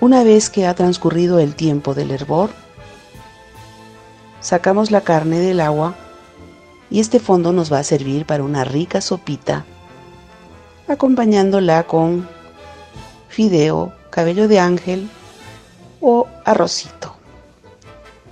una 0.00 0.24
vez 0.24 0.48
que 0.48 0.66
ha 0.66 0.74
transcurrido 0.74 1.38
el 1.38 1.54
tiempo 1.54 1.94
del 1.94 2.10
hervor, 2.10 2.50
sacamos 4.40 4.90
la 4.90 5.02
carne 5.02 5.38
del 5.38 5.60
agua 5.60 5.94
y 6.90 7.00
este 7.00 7.20
fondo 7.20 7.52
nos 7.52 7.72
va 7.72 7.80
a 7.80 7.84
servir 7.84 8.24
para 8.24 8.42
una 8.42 8.64
rica 8.64 9.00
sopita, 9.00 9.64
acompañándola 10.88 11.84
con 11.84 12.26
fideo, 13.28 13.92
cabello 14.10 14.48
de 14.48 14.58
ángel 14.58 15.10
o 16.00 16.26
arrocito. 16.44 17.14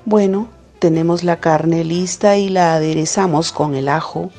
Bueno, 0.07 0.49
tenemos 0.79 1.25
la 1.25 1.41
carne 1.41 1.85
lista 1.85 2.39
y 2.39 2.49
la 2.49 2.75
aderezamos 2.75 3.53
con 3.53 3.75
el 3.75 3.89
ajo, 3.89 4.31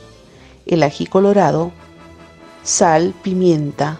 el 0.65 0.81
ají 0.81 1.05
colorado, 1.05 1.71
sal, 2.67 3.13
pimienta 3.23 3.97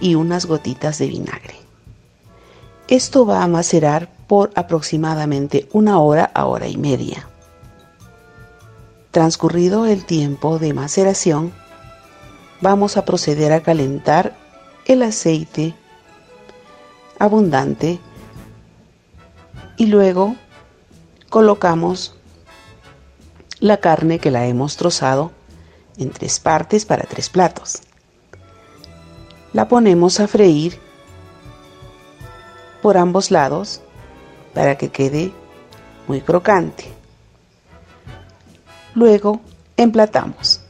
y 0.00 0.14
unas 0.14 0.46
gotitas 0.46 0.96
de 0.98 1.08
vinagre. 1.08 1.54
Esto 2.88 3.26
va 3.26 3.42
a 3.42 3.46
macerar 3.46 4.08
por 4.26 4.50
aproximadamente 4.54 5.68
una 5.72 5.98
hora 5.98 6.30
a 6.32 6.46
hora 6.46 6.66
y 6.66 6.78
media. 6.78 7.28
Transcurrido 9.10 9.84
el 9.84 10.06
tiempo 10.06 10.58
de 10.58 10.72
maceración, 10.72 11.52
vamos 12.62 12.96
a 12.96 13.04
proceder 13.04 13.52
a 13.52 13.62
calentar 13.62 14.34
el 14.86 15.02
aceite 15.02 15.74
abundante 17.18 18.00
y 19.76 19.86
luego 19.86 20.36
colocamos 21.28 22.14
la 23.60 23.76
carne 23.76 24.20
que 24.20 24.30
la 24.30 24.46
hemos 24.46 24.78
trozado 24.78 25.32
en 25.98 26.10
tres 26.10 26.40
partes 26.40 26.84
para 26.84 27.04
tres 27.04 27.28
platos. 27.28 27.80
La 29.52 29.68
ponemos 29.68 30.20
a 30.20 30.28
freír 30.28 30.78
por 32.82 32.96
ambos 32.96 33.30
lados 33.30 33.80
para 34.54 34.78
que 34.78 34.90
quede 34.90 35.32
muy 36.06 36.20
crocante. 36.20 36.92
Luego 38.94 39.40
emplatamos. 39.76 40.60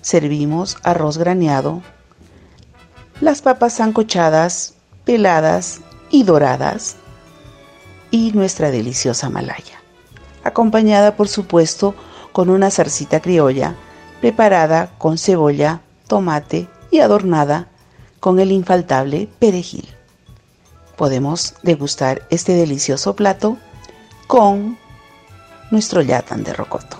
Servimos 0.00 0.78
arroz 0.82 1.18
graneado, 1.18 1.82
las 3.20 3.42
papas 3.42 3.74
sancochadas, 3.74 4.74
peladas 5.04 5.80
y 6.10 6.22
doradas 6.22 6.96
y 8.10 8.32
nuestra 8.32 8.70
deliciosa 8.70 9.28
malaya, 9.28 9.82
acompañada 10.42 11.16
por 11.16 11.28
supuesto 11.28 11.94
con 12.32 12.48
una 12.48 12.70
zarcita 12.70 13.20
criolla 13.20 13.76
preparada 14.20 14.90
con 14.98 15.18
cebolla, 15.18 15.80
tomate 16.06 16.68
y 16.90 17.00
adornada 17.00 17.68
con 18.20 18.40
el 18.40 18.52
infaltable 18.52 19.28
perejil. 19.38 19.88
Podemos 20.96 21.54
degustar 21.62 22.22
este 22.30 22.52
delicioso 22.52 23.16
plato 23.16 23.56
con 24.26 24.78
nuestro 25.70 26.02
yatan 26.02 26.44
de 26.44 26.52
rocoto. 26.52 26.98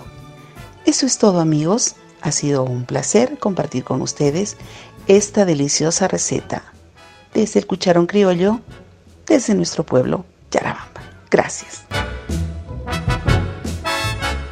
Eso 0.85 1.05
es 1.05 1.17
todo 1.17 1.39
amigos, 1.39 1.95
ha 2.21 2.31
sido 2.31 2.63
un 2.63 2.85
placer 2.85 3.37
compartir 3.37 3.83
con 3.83 4.01
ustedes 4.01 4.57
esta 5.07 5.45
deliciosa 5.45 6.07
receta 6.07 6.63
desde 7.33 7.59
el 7.59 7.67
cucharón 7.67 8.07
criollo, 8.07 8.59
desde 9.27 9.55
nuestro 9.55 9.85
pueblo, 9.85 10.25
Yarabamba. 10.51 11.01
Gracias. 11.29 11.83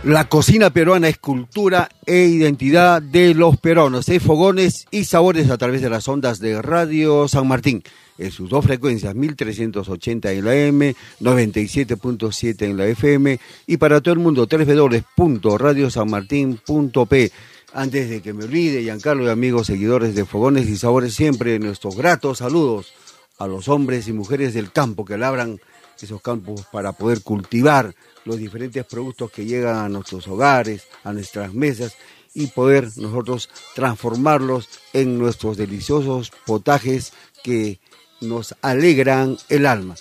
La 0.03 0.29
cocina 0.29 0.69
peruana 0.69 1.09
es 1.09 1.17
cultura 1.17 1.89
e 2.05 2.23
identidad 2.23 3.01
de 3.01 3.33
los 3.33 3.57
peruanos. 3.57 4.07
Es 4.07 4.23
fogones 4.23 4.87
y 4.91 5.03
sabores 5.03 5.49
a 5.49 5.57
través 5.57 5.81
de 5.81 5.89
las 5.89 6.07
ondas 6.07 6.39
de 6.39 6.61
Radio 6.61 7.27
San 7.27 7.49
Martín. 7.49 7.83
En 8.17 8.31
sus 8.31 8.49
dos 8.49 8.63
frecuencias, 8.63 9.13
1380 9.13 10.31
en 10.31 10.45
la 10.45 10.55
M, 10.55 10.95
97.7 11.19 12.61
en 12.61 12.77
la 12.77 12.87
FM 12.87 13.41
y 13.67 13.75
para 13.75 13.99
todo 13.99 14.13
el 14.13 14.21
mundo, 14.21 14.47
www.radiosanmartin.p. 14.49 17.31
Antes 17.73 18.09
de 18.09 18.21
que 18.21 18.31
me 18.31 18.45
olvide, 18.45 18.81
Giancarlo 18.81 19.25
y 19.25 19.29
amigos 19.29 19.67
seguidores 19.67 20.15
de 20.15 20.23
Fogones 20.23 20.69
y 20.69 20.77
Sabores, 20.77 21.13
siempre 21.13 21.59
nuestros 21.59 21.97
gratos 21.97 22.37
saludos 22.37 22.93
a 23.37 23.47
los 23.47 23.67
hombres 23.67 24.07
y 24.07 24.13
mujeres 24.13 24.53
del 24.53 24.71
campo 24.71 25.03
que 25.03 25.17
labran 25.17 25.59
esos 26.01 26.21
campos 26.21 26.65
para 26.71 26.93
poder 26.93 27.21
cultivar 27.21 27.93
los 28.29 28.37
diferentes 28.37 28.85
productos 28.85 29.31
que 29.31 29.45
llegan 29.45 29.77
a 29.77 29.89
nuestros 29.89 30.27
hogares, 30.27 30.87
a 31.03 31.11
nuestras 31.11 31.51
mesas 31.51 31.95
y 32.35 32.45
poder 32.45 32.87
nosotros 32.97 33.49
transformarlos 33.73 34.69
en 34.93 35.17
nuestros 35.17 35.57
deliciosos 35.57 36.31
potajes 36.45 37.11
que 37.43 37.79
nos 38.21 38.53
alegran 38.61 39.35
el 39.49 39.65
alma. 39.65 39.95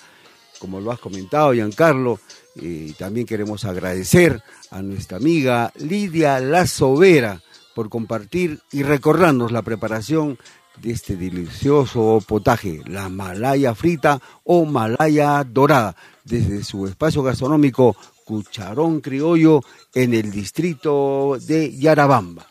Como 0.59 0.79
lo 0.79 0.91
has 0.91 0.99
comentado, 0.99 1.53
Giancarlo, 1.53 2.19
eh, 2.61 2.93
también 2.99 3.25
queremos 3.25 3.65
agradecer 3.65 4.43
a 4.69 4.83
nuestra 4.83 5.17
amiga 5.17 5.73
Lidia 5.77 6.39
La 6.39 6.67
Sobera 6.67 7.41
por 7.73 7.89
compartir 7.89 8.59
y 8.71 8.83
recordarnos 8.83 9.51
la 9.51 9.63
preparación 9.63 10.37
de 10.81 10.91
este 10.91 11.15
delicioso 11.15 12.23
potaje, 12.27 12.81
la 12.85 13.09
malaya 13.09 13.73
frita 13.75 14.21
o 14.43 14.65
malaya 14.65 15.43
dorada, 15.43 15.95
desde 16.23 16.63
su 16.63 16.85
espacio 16.87 17.23
gastronómico 17.23 17.95
Cucharón 18.29 19.01
Criollo 19.01 19.63
en 19.91 20.13
el 20.13 20.29
distrito 20.29 21.35
de 21.41 21.75
Yarabamba. 21.75 22.45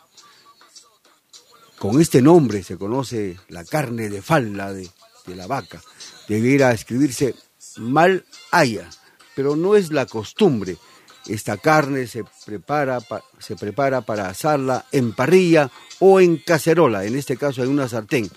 Con 1.79 2.01
este 2.01 2.21
nombre 2.21 2.65
se 2.65 2.77
conoce 2.77 3.39
la 3.49 3.65
carne 3.65 4.09
de 4.09 4.21
falda 4.21 4.73
de, 4.73 4.91
la 5.37 5.47
vaca. 5.47 5.81
Debiera 6.27 6.73
escribirse 6.73 7.37
malaya, 7.77 8.91
pero 9.37 9.55
no 9.55 9.77
es 9.77 9.93
la 9.93 10.07
costumbre. 10.07 10.77
Esta 11.29 11.59
carne 11.59 12.09
se 12.09 12.25
prepara, 12.45 13.01
pa- 13.01 13.23
se 13.39 13.55
prepara 13.55 14.01
para 14.01 14.29
asarla 14.29 14.85
en 14.91 15.13
parrilla 15.13 15.71
o 16.01 16.19
en 16.19 16.39
cacerola, 16.39 17.05
en 17.05 17.15
este 17.15 17.37
caso 17.37 17.63
en 17.63 17.69
una 17.69 17.89
sartén. 17.89 18.29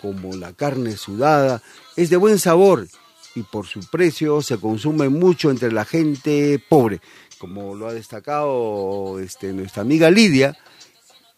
Como 0.00 0.36
la 0.36 0.52
carne 0.52 0.96
sudada 0.96 1.62
es 1.96 2.10
de 2.10 2.16
buen 2.16 2.38
sabor 2.38 2.86
y 3.34 3.42
por 3.42 3.66
su 3.66 3.80
precio 3.80 4.42
se 4.42 4.58
consume 4.58 5.08
mucho 5.08 5.50
entre 5.50 5.72
la 5.72 5.84
gente 5.84 6.62
pobre. 6.68 7.00
Como 7.38 7.74
lo 7.74 7.88
ha 7.88 7.94
destacado 7.94 9.18
este, 9.20 9.52
nuestra 9.52 9.82
amiga 9.82 10.10
Lidia, 10.10 10.56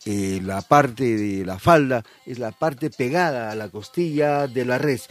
eh, 0.05 0.41
la 0.43 0.63
parte 0.63 1.17
de 1.17 1.45
la 1.45 1.59
falda 1.59 2.03
es 2.27 2.39
la 2.39 2.51
parte 2.51 2.91
pegada 2.91 3.51
a 3.51 3.55
la 3.55 3.69
costilla 3.69 4.49
de 4.49 4.65
la 4.65 4.79
res. 4.79 5.09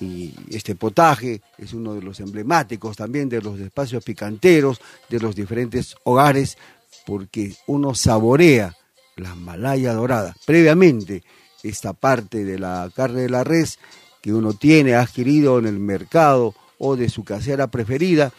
Y 0.00 0.34
este 0.50 0.74
potaje 0.74 1.42
es 1.58 1.72
uno 1.72 1.94
de 1.94 2.02
los 2.02 2.20
emblemáticos 2.20 2.96
también 2.96 3.28
de 3.28 3.40
los 3.40 3.60
espacios 3.60 4.02
picanteros, 4.04 4.80
de 5.08 5.20
los 5.20 5.34
diferentes 5.34 5.94
hogares, 6.04 6.58
porque 7.06 7.54
uno 7.66 7.94
saborea 7.94 8.76
la 9.16 9.34
malaya 9.34 9.92
dorada. 9.92 10.34
Previamente, 10.46 11.22
esta 11.62 11.92
parte 11.92 12.44
de 12.44 12.58
la 12.58 12.90
carne 12.94 13.22
de 13.22 13.28
la 13.30 13.44
res 13.44 13.78
que 14.22 14.32
uno 14.32 14.54
tiene 14.54 14.94
adquirido 14.94 15.58
en 15.58 15.66
el 15.66 15.78
mercado 15.78 16.54
o 16.78 16.96
de 16.96 17.10
su 17.10 17.24
casera 17.24 17.66
preferida, 17.66 18.32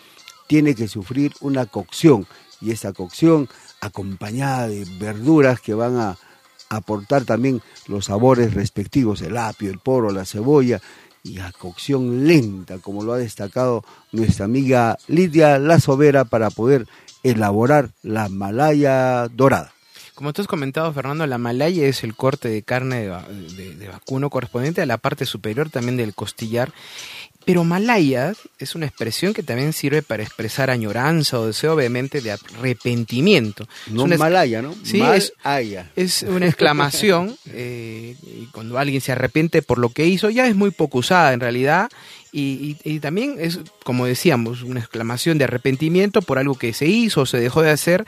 tiene 0.48 0.74
que 0.76 0.88
sufrir 0.88 1.34
una 1.42 1.66
cocción 1.66 2.26
y 2.62 2.72
esa 2.72 2.94
cocción 2.94 3.50
acompañada 3.82 4.68
de 4.68 4.86
verduras 4.98 5.60
que 5.60 5.74
van 5.74 5.98
a 5.98 6.18
aportar 6.70 7.26
también 7.26 7.62
los 7.88 8.06
sabores 8.06 8.54
respectivos, 8.54 9.22
el 9.22 9.38
apio, 9.38 9.70
el 9.70 9.80
poro, 9.80 10.12
la 10.12 10.26
cebolla 10.26 10.82
y 11.22 11.40
a 11.40 11.52
cocción 11.52 12.28
lenta, 12.28 12.80
como 12.80 13.04
lo 13.04 13.14
ha 13.14 13.18
destacado 13.18 13.84
nuestra 14.12 14.46
amiga 14.46 14.98
Lidia 15.08 15.60
La 15.60 15.80
Sobera 15.80 16.26
para 16.26 16.50
poder 16.50 16.88
elaborar 17.24 17.92
la 18.02 18.30
malaya 18.30 19.28
dorada. 19.30 19.74
Como 20.16 20.32
tú 20.34 20.42
has 20.42 20.48
comentado, 20.48 20.92
Fernando, 20.94 21.26
la 21.26 21.38
malaya 21.38 21.86
es 21.88 22.04
el 22.04 22.16
corte 22.16 22.48
de 22.50 22.62
carne 22.62 23.08
de, 23.08 23.56
de- 23.56 23.76
de 23.76 23.88
vacuno 23.88 24.30
correspondiente 24.30 24.82
a 24.82 24.86
la 24.86 24.98
parte 24.98 25.26
superior 25.26 25.70
también 25.70 25.98
del 25.98 26.14
costillar. 26.14 26.72
Pero 27.46 27.64
malaya 27.66 28.32
es 28.58 28.74
una 28.76 28.86
expresión 28.86 29.34
que 29.34 29.44
también 29.44 29.74
sirve 29.74 30.02
para 30.02 30.24
expresar 30.24 30.70
añoranza 30.70 31.40
o 31.40 31.48
deseo 31.48 31.74
obviamente 31.74 32.22
de 32.22 32.32
arrepentimiento. 32.32 33.68
No 33.88 34.02
es 34.04 34.06
una, 34.06 34.18
malaya, 34.18 34.62
¿no? 34.62 34.74
Sí, 34.84 35.02
es, 35.02 35.34
Malaya. 35.44 35.92
es 35.96 36.24
una 36.24 36.46
exclamación 36.46 37.36
eh, 37.48 38.16
y 38.24 38.46
cuando 38.54 38.78
alguien 38.78 39.02
se 39.02 39.12
arrepiente 39.12 39.62
por 39.62 39.78
lo 39.78 39.90
que 39.90 40.06
hizo, 40.06 40.30
ya 40.30 40.48
es 40.48 40.56
muy 40.56 40.72
poco 40.72 41.00
usada 41.00 41.34
en 41.34 41.40
realidad. 41.40 41.90
Y, 42.34 42.78
y- 42.84 42.96
y 42.96 43.00
también 43.00 43.36
es, 43.40 43.60
como 43.84 44.06
decíamos, 44.08 44.64
una 44.64 44.80
exclamación 44.80 45.38
de 45.38 45.44
arrepentimiento 45.46 46.22
por 46.24 46.40
algo 46.40 46.56
que 46.56 46.74
se 46.74 46.88
hizo 46.88 47.22
o 47.22 47.26
se 47.28 47.40
dejó 47.40 47.62
de 47.62 47.70
hacer. 47.70 48.06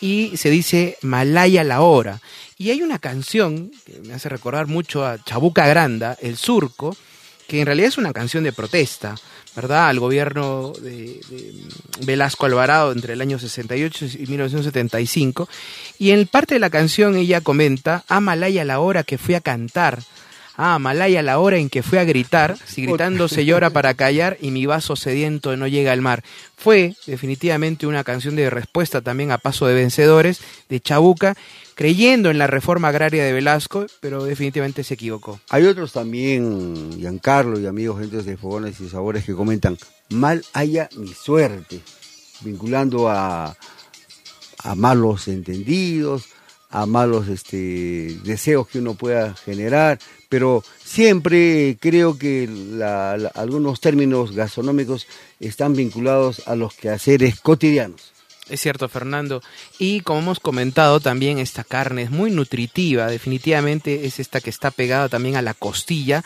Y 0.00 0.32
se 0.36 0.50
dice 0.50 0.98
Malaya 1.00 1.62
la 1.64 1.80
hora. 1.80 2.20
Y 2.58 2.70
hay 2.70 2.82
una 2.82 2.98
canción 2.98 3.70
que 3.86 4.00
me 4.00 4.14
hace 4.14 4.28
recordar 4.28 4.66
mucho 4.66 5.06
a 5.06 5.22
Chabuca 5.24 5.66
Granda, 5.68 6.16
El 6.20 6.36
Surco, 6.36 6.96
que 7.46 7.60
en 7.60 7.66
realidad 7.66 7.88
es 7.88 7.98
una 7.98 8.12
canción 8.12 8.42
de 8.44 8.52
protesta, 8.52 9.14
¿verdad? 9.56 9.88
Al 9.88 10.00
gobierno 10.00 10.72
de, 10.82 11.20
Velasco 12.04 12.46
Alvarado 12.46 12.92
entre 12.92 13.12
el 13.14 13.20
año 13.20 13.38
68 13.38 14.06
y 14.18 14.26
1975. 14.26 15.48
Y 15.98 16.10
en 16.10 16.26
parte 16.26 16.54
de 16.54 16.60
la 16.60 16.68
canción 16.70 17.16
ella 17.16 17.40
comenta, 17.40 18.04
a 18.08 18.20
Malaya 18.20 18.64
la 18.64 18.80
hora 18.80 19.02
que 19.04 19.18
fui 19.18 19.34
a 19.34 19.40
cantar, 19.40 20.02
a 20.60 20.76
Malaya 20.80 21.22
la 21.22 21.38
hora 21.38 21.56
en 21.56 21.70
que 21.70 21.84
fui 21.84 21.98
a 21.98 22.04
gritar, 22.04 22.58
si 22.66 22.84
gritando 22.84 23.28
se 23.28 23.44
llora 23.44 23.70
para 23.70 23.94
callar 23.94 24.36
y 24.40 24.50
mi 24.50 24.66
vaso 24.66 24.96
sediento 24.96 25.56
no 25.56 25.68
llega 25.68 25.92
al 25.92 26.02
mar. 26.02 26.24
Fue 26.56 26.96
definitivamente 27.06 27.86
una 27.86 28.02
canción 28.02 28.34
de 28.34 28.50
respuesta 28.50 29.00
también 29.00 29.30
a 29.30 29.38
Paso 29.38 29.66
de 29.66 29.74
Vencedores 29.74 30.40
de 30.68 30.80
Chabuca, 30.80 31.36
creyendo 31.76 32.28
en 32.28 32.38
la 32.38 32.48
reforma 32.48 32.88
agraria 32.88 33.24
de 33.24 33.32
Velasco, 33.32 33.86
pero 34.00 34.24
definitivamente 34.24 34.82
se 34.82 34.94
equivocó. 34.94 35.38
Hay 35.48 35.64
otros 35.64 35.92
también, 35.92 36.90
Giancarlo 36.98 37.60
y 37.60 37.66
amigos, 37.66 38.00
gentes 38.00 38.24
de 38.24 38.36
Fogones 38.36 38.80
y 38.80 38.88
Sabores, 38.88 39.24
que 39.24 39.34
comentan, 39.34 39.78
mal 40.08 40.44
haya 40.54 40.88
mi 40.96 41.14
suerte, 41.14 41.80
vinculando 42.40 43.08
a, 43.08 43.56
a 44.64 44.74
malos 44.74 45.28
entendidos, 45.28 46.24
a 46.70 46.84
malos 46.84 47.28
este, 47.28 48.18
deseos 48.24 48.66
que 48.66 48.80
uno 48.80 48.94
pueda 48.94 49.34
generar, 49.34 50.00
pero 50.28 50.64
siempre 50.84 51.76
creo 51.80 52.18
que 52.18 52.48
la- 52.48 53.12
algunos 53.34 53.80
términos 53.80 54.32
gastronómicos 54.32 55.06
están 55.40 55.74
vinculados 55.74 56.42
a 56.46 56.56
los 56.56 56.74
quehaceres 56.74 57.40
cotidianos. 57.40 58.12
Es 58.48 58.60
cierto, 58.62 58.88
Fernando. 58.88 59.42
Y 59.78 60.00
como 60.00 60.20
hemos 60.20 60.40
comentado, 60.40 61.00
también 61.00 61.38
esta 61.38 61.64
carne 61.64 62.02
es 62.02 62.10
muy 62.10 62.30
nutritiva. 62.30 63.06
Definitivamente 63.08 64.06
es 64.06 64.18
esta 64.20 64.40
que 64.40 64.48
está 64.48 64.70
pegada 64.70 65.10
también 65.10 65.36
a 65.36 65.42
la 65.42 65.52
costilla 65.52 66.24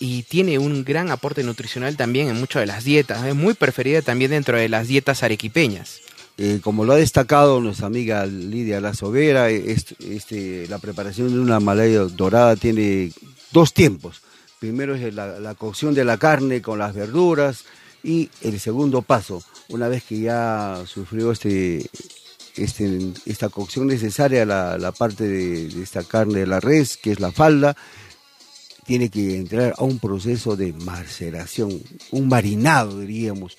y 0.00 0.22
tiene 0.22 0.58
un 0.58 0.82
gran 0.84 1.10
aporte 1.10 1.42
nutricional 1.42 1.96
también 1.96 2.28
en 2.28 2.38
muchas 2.40 2.60
de 2.60 2.66
las 2.66 2.84
dietas. 2.84 3.22
Es 3.26 3.34
muy 3.34 3.52
preferida 3.52 4.00
también 4.00 4.30
dentro 4.30 4.56
de 4.56 4.68
las 4.70 4.88
dietas 4.88 5.22
arequipeñas. 5.22 6.00
Eh, 6.40 6.60
como 6.62 6.84
lo 6.84 6.92
ha 6.92 6.96
destacado 6.96 7.60
nuestra 7.60 7.88
amiga 7.88 8.24
Lidia 8.24 8.80
La 8.80 8.94
Sobera, 8.94 9.50
est- 9.50 10.00
este, 10.00 10.68
la 10.68 10.78
preparación 10.78 11.32
de 11.32 11.40
una 11.40 11.58
malaya 11.58 12.00
dorada 12.04 12.54
tiene 12.54 13.12
dos 13.52 13.74
tiempos. 13.74 14.22
Primero 14.60 14.94
es 14.94 15.12
la, 15.14 15.54
cocción 15.56 15.94
de 15.94 16.04
la 16.04 16.16
carne 16.16 16.62
con 16.62 16.78
las 16.78 16.94
verduras 16.94 17.64
y 18.04 18.30
el 18.42 18.60
segundo 18.60 19.02
paso, 19.02 19.42
una 19.68 19.88
vez 19.88 20.04
que 20.04 20.20
ya 20.20 20.82
sufrió 20.86 21.32
este, 21.32 21.84
este, 22.56 23.00
esta 23.26 23.48
cocción 23.48 23.88
necesaria, 23.88 24.44
la, 24.46 24.78
la 24.78 24.92
parte 24.92 25.24
de, 25.28 25.68
de 25.68 25.82
esta 25.82 26.04
carne 26.04 26.40
de 26.40 26.46
la 26.46 26.60
res, 26.60 26.96
que 26.96 27.10
es 27.12 27.18
la 27.20 27.32
falda, 27.32 27.76
tiene 28.86 29.10
que 29.10 29.36
entrar 29.36 29.74
a 29.76 29.82
un 29.84 29.98
proceso 29.98 30.56
de 30.56 30.72
maceración, 30.72 31.82
un 32.12 32.28
marinado 32.28 33.00
diríamos, 33.00 33.58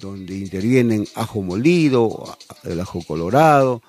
donde 0.00 0.36
intervienen 0.36 1.06
ajo 1.14 1.42
molido, 1.42 2.36
el 2.64 2.80
ajo 2.80 3.02
colorado, 3.02 3.82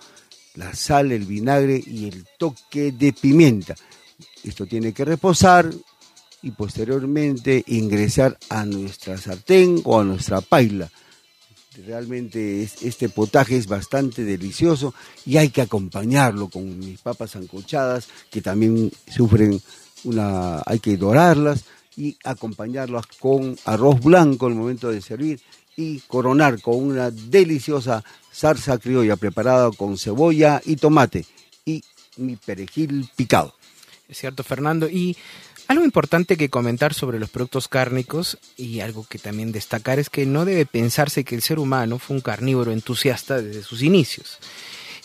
la 0.55 0.73
sal, 0.73 1.11
el 1.11 1.25
vinagre 1.25 1.81
y 1.85 2.07
el 2.07 2.25
toque 2.37 2.91
de 2.91 3.13
pimienta. 3.13 3.75
Esto 4.43 4.65
tiene 4.65 4.93
que 4.93 5.05
reposar 5.05 5.71
y 6.41 6.51
posteriormente 6.51 7.63
ingresar 7.67 8.37
a 8.49 8.65
nuestra 8.65 9.17
sartén 9.17 9.81
o 9.83 9.99
a 9.99 10.03
nuestra 10.03 10.41
paila. 10.41 10.89
Realmente 11.85 12.63
es- 12.63 12.81
este 12.81 13.09
potaje 13.09 13.55
es 13.55 13.67
bastante 13.67 14.23
delicioso 14.23 14.93
y 15.25 15.37
hay 15.37 15.49
que 15.49 15.61
acompañarlo 15.61 16.49
con 16.49 16.79
mis 16.79 16.99
papas 16.99 17.31
sancochadas 17.31 18.07
que 18.31 18.41
también 18.41 18.91
sufren 19.07 19.61
una, 20.03 20.61
hay 20.65 20.79
que 20.79 20.97
dorarlas 20.97 21.65
y 21.95 22.17
acompañarlas 22.23 23.05
con 23.19 23.57
arroz 23.65 23.99
blanco 24.01 24.47
al 24.47 24.55
momento 24.55 24.89
de 24.89 25.01
servir 25.01 25.39
y 25.79 26.01
coronar 26.07 26.61
con 26.61 26.75
una 26.75 27.09
deliciosa 27.09 28.03
salsa 28.29 28.77
criolla 28.77 29.15
preparada 29.15 29.71
con 29.71 29.97
cebolla 29.97 30.61
y 30.65 30.75
tomate 30.75 31.25
y 31.65 31.81
mi 32.17 32.35
perejil 32.35 33.09
picado. 33.15 33.55
Es 34.09 34.17
cierto, 34.17 34.43
Fernando. 34.43 34.89
Y 34.89 35.15
algo 35.69 35.85
importante 35.85 36.35
que 36.35 36.49
comentar 36.49 36.93
sobre 36.93 37.17
los 37.17 37.29
productos 37.29 37.69
cárnicos 37.69 38.37
y 38.57 38.81
algo 38.81 39.05
que 39.07 39.19
también 39.19 39.53
destacar 39.53 39.99
es 39.99 40.09
que 40.09 40.25
no 40.25 40.43
debe 40.43 40.65
pensarse 40.65 41.23
que 41.23 41.35
el 41.35 41.41
ser 41.41 41.59
humano 41.59 41.97
fue 41.97 42.17
un 42.17 42.21
carnívoro 42.21 42.73
entusiasta 42.73 43.41
desde 43.41 43.63
sus 43.63 43.81
inicios. 43.81 44.39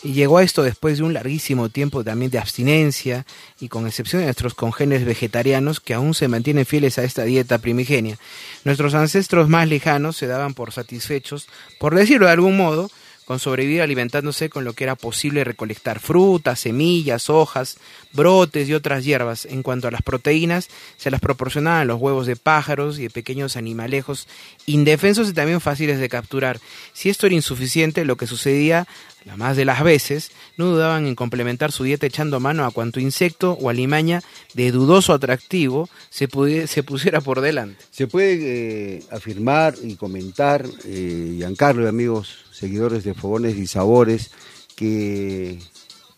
Y 0.03 0.13
llegó 0.13 0.37
a 0.37 0.43
esto 0.43 0.63
después 0.63 0.97
de 0.97 1.03
un 1.03 1.13
larguísimo 1.13 1.69
tiempo 1.69 2.03
también 2.03 2.31
de 2.31 2.39
abstinencia 2.39 3.25
y 3.59 3.69
con 3.69 3.87
excepción 3.87 4.21
de 4.21 4.25
nuestros 4.25 4.53
congéneres 4.53 5.05
vegetarianos 5.05 5.79
que 5.79 5.93
aún 5.93 6.13
se 6.13 6.27
mantienen 6.27 6.65
fieles 6.65 6.97
a 6.97 7.03
esta 7.03 7.23
dieta 7.23 7.57
primigenia. 7.57 8.17
Nuestros 8.63 8.93
ancestros 8.93 9.49
más 9.49 9.67
lejanos 9.67 10.17
se 10.17 10.27
daban 10.27 10.53
por 10.53 10.71
satisfechos, 10.71 11.47
por 11.79 11.95
decirlo 11.95 12.27
de 12.27 12.33
algún 12.33 12.57
modo, 12.57 12.89
con 13.25 13.39
sobrevivir 13.39 13.81
alimentándose 13.81 14.49
con 14.49 14.63
lo 14.63 14.73
que 14.73 14.83
era 14.83 14.95
posible 14.95 15.43
recolectar 15.43 15.99
frutas, 15.99 16.59
semillas, 16.59 17.29
hojas, 17.29 17.77
brotes 18.13 18.69
y 18.69 18.73
otras 18.73 19.03
hierbas. 19.03 19.45
En 19.45 19.63
cuanto 19.63 19.87
a 19.87 19.91
las 19.91 20.03
proteínas, 20.03 20.69
se 20.97 21.11
las 21.11 21.19
proporcionaban 21.19 21.87
los 21.87 21.99
huevos 21.99 22.27
de 22.27 22.35
pájaros 22.35 22.99
y 22.99 23.03
de 23.03 23.09
pequeños 23.09 23.57
animalejos 23.57 24.27
indefensos 24.67 25.29
y 25.29 25.33
también 25.33 25.59
fáciles 25.59 25.99
de 25.99 26.09
capturar. 26.09 26.59
Si 26.93 27.09
esto 27.09 27.25
era 27.25 27.35
insuficiente, 27.35 28.05
lo 28.05 28.15
que 28.15 28.27
sucedía 28.27 28.87
la 29.25 29.37
más 29.37 29.57
de 29.57 29.65
las 29.65 29.83
veces, 29.83 30.31
no 30.55 30.67
dudaban 30.67 31.07
en 31.07 31.15
complementar 31.15 31.71
su 31.71 31.83
dieta 31.83 32.05
echando 32.05 32.39
mano 32.39 32.63
a 32.63 32.69
cuanto 32.69 32.99
insecto 32.99 33.53
o 33.53 33.69
alimaña 33.69 34.21
de 34.53 34.71
dudoso 34.71 35.13
atractivo 35.13 35.89
se, 36.11 36.27
se 36.67 36.83
pusiera 36.83 37.21
por 37.21 37.41
delante. 37.41 37.83
Se 37.89 38.05
puede 38.05 38.97
eh, 38.97 39.03
afirmar 39.11 39.73
y 39.81 39.95
comentar, 39.95 40.65
eh, 40.85 41.33
Giancarlo 41.37 41.85
y 41.85 41.87
amigos 41.87 42.44
seguidores 42.55 43.03
de 43.03 43.13
Fogones 43.13 43.57
y 43.57 43.67
Sabores, 43.67 44.31
que 44.75 45.59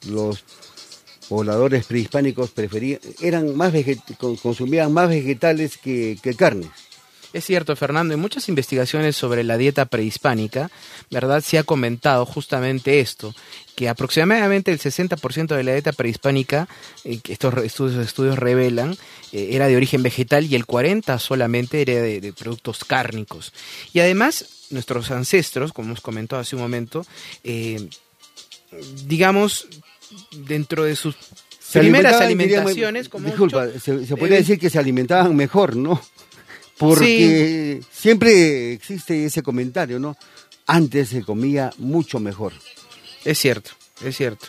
los 0.08 0.44
pobladores 1.28 1.86
prehispánicos 1.86 2.52
preferían, 2.52 3.00
eran 3.22 3.56
más 3.56 3.74
consumían 4.42 4.94
más 4.94 5.10
vegetales 5.10 5.78
que, 5.78 6.18
que 6.22 6.36
carne. 6.36 6.70
Es 7.34 7.46
cierto, 7.46 7.76
Fernando, 7.76 8.14
en 8.14 8.20
muchas 8.22 8.48
investigaciones 8.48 9.18
sobre 9.18 9.44
la 9.44 9.58
dieta 9.58 9.86
prehispánica, 9.86 10.72
¿verdad? 11.12 11.44
Se 11.44 11.58
ha 11.58 11.64
comentado 11.64 12.26
justamente 12.26 13.02
esto, 13.02 13.36
que 13.76 13.90
aproximadamente 13.90 14.72
el 14.72 14.80
60% 14.80 15.56
de 15.56 15.64
la 15.64 15.74
dieta 15.74 15.92
prehispánica, 15.92 16.70
eh, 17.04 17.20
que 17.20 17.34
estos 17.34 17.54
estudios, 17.58 18.06
estudios 18.06 18.40
revelan, 18.40 18.98
eh, 19.34 19.50
era 19.52 19.68
de 19.68 19.76
origen 19.76 20.04
vegetal 20.04 20.46
y 20.46 20.56
el 20.56 20.66
40% 20.66 21.20
solamente 21.20 21.82
era 21.82 22.02
de 22.02 22.34
productos 22.34 22.86
cárnicos. 22.86 23.54
Y 23.94 24.00
además, 24.00 24.57
nuestros 24.72 25.12
ancestros, 25.12 25.74
como 25.74 25.88
hemos 25.90 26.02
comentado 26.02 26.42
hace 26.42 26.56
un 26.56 26.62
momento, 26.62 27.06
eh, 27.44 27.88
digamos, 29.06 29.68
dentro 30.46 30.84
de 30.84 30.96
sus 30.96 31.16
Se 31.60 31.80
primeras 31.80 32.22
alimentaciones, 32.22 33.10
como 33.10 33.28
disculpa, 33.28 33.66
mucho- 33.66 33.80
se, 33.80 34.06
se 34.06 34.16
podría 34.18 34.38
eh, 34.38 34.42
decir 34.42 34.60
que 34.60 34.70
se 34.70 34.80
alimentaban 34.80 35.36
mejor, 35.36 35.76
¿no? 35.76 36.02
Porque 36.78 37.82
siempre 37.92 38.74
existe 38.74 39.26
ese 39.26 39.42
comentario, 39.42 40.00
¿no? 40.00 40.16
Antes 40.68 41.10
se 41.10 41.24
comía 41.24 41.74
mucho 41.78 42.20
mejor. 42.20 42.54
Es 43.26 43.40
cierto, 43.40 43.72
es 44.04 44.16
cierto. 44.18 44.48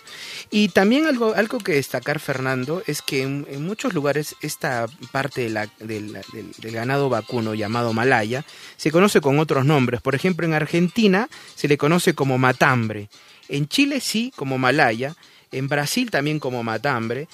Y 0.51 0.69
también 0.69 1.07
algo, 1.07 1.35
algo 1.35 1.59
que 1.59 1.73
destacar, 1.73 2.21
Fernando, 2.21 2.83
es 2.87 3.01
que 3.03 3.23
en, 3.23 3.47
muchos 3.65 3.95
lugares 3.95 4.35
esta 4.43 4.87
parte 5.13 5.43
de 5.43 5.49
la- 5.51 5.71
de 5.79 6.01
la- 6.01 6.23
del, 6.33 6.53
del 6.59 6.73
ganado 6.73 7.09
vacuno 7.09 7.55
llamado 7.55 7.93
malaya 7.93 8.45
se 8.77 8.91
conoce 8.91 9.21
con 9.21 9.39
otros 9.39 9.65
nombres. 9.65 10.01
Por 10.03 10.15
ejemplo, 10.15 10.47
en 10.47 10.55
Argentina 10.55 11.29
se 11.55 11.69
le 11.69 11.79
conoce 11.79 12.15
como 12.15 12.37
matambre. 12.39 13.09
En 13.49 13.69
Chile 13.69 14.01
sí, 14.01 14.33
como 14.37 14.59
malaya. 14.59 15.15
En 15.51 15.69
Brasil 15.69 16.11
también 16.11 16.39
como 16.41 16.63
matambre. 16.63 17.27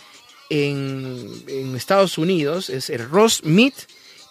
En, 0.51 1.29
en 1.49 1.75
Estados 1.77 2.19
Unidos 2.19 2.71
es 2.71 2.91
el 2.91 3.09
roast 3.09 3.45
meat. 3.45 3.75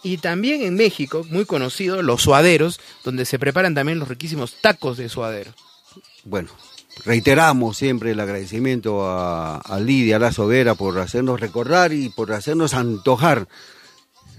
Y 0.05 0.17
también 0.17 0.61
en 0.63 0.75
México, 0.75 1.25
muy 1.29 1.45
conocido, 1.45 2.01
los 2.01 2.21
suaderos, 2.23 2.79
donde 3.05 3.25
se 3.25 3.39
preparan 3.39 3.73
también 3.73 3.99
los 3.99 4.09
riquísimos 4.09 4.55
tacos 4.61 4.97
de 4.97 5.07
suadero. 5.07 5.53
Bueno, 6.25 6.49
reiteramos 7.05 7.77
siempre 7.77 8.11
el 8.11 8.19
agradecimiento 8.19 9.07
a, 9.07 9.57
a 9.57 9.79
Lidia 9.79 10.19
La 10.19 10.31
Sobera 10.31 10.75
por 10.75 10.99
hacernos 10.99 11.39
recordar 11.39 11.93
y 11.93 12.09
por 12.09 12.31
hacernos 12.31 12.73
antojar 12.73 13.47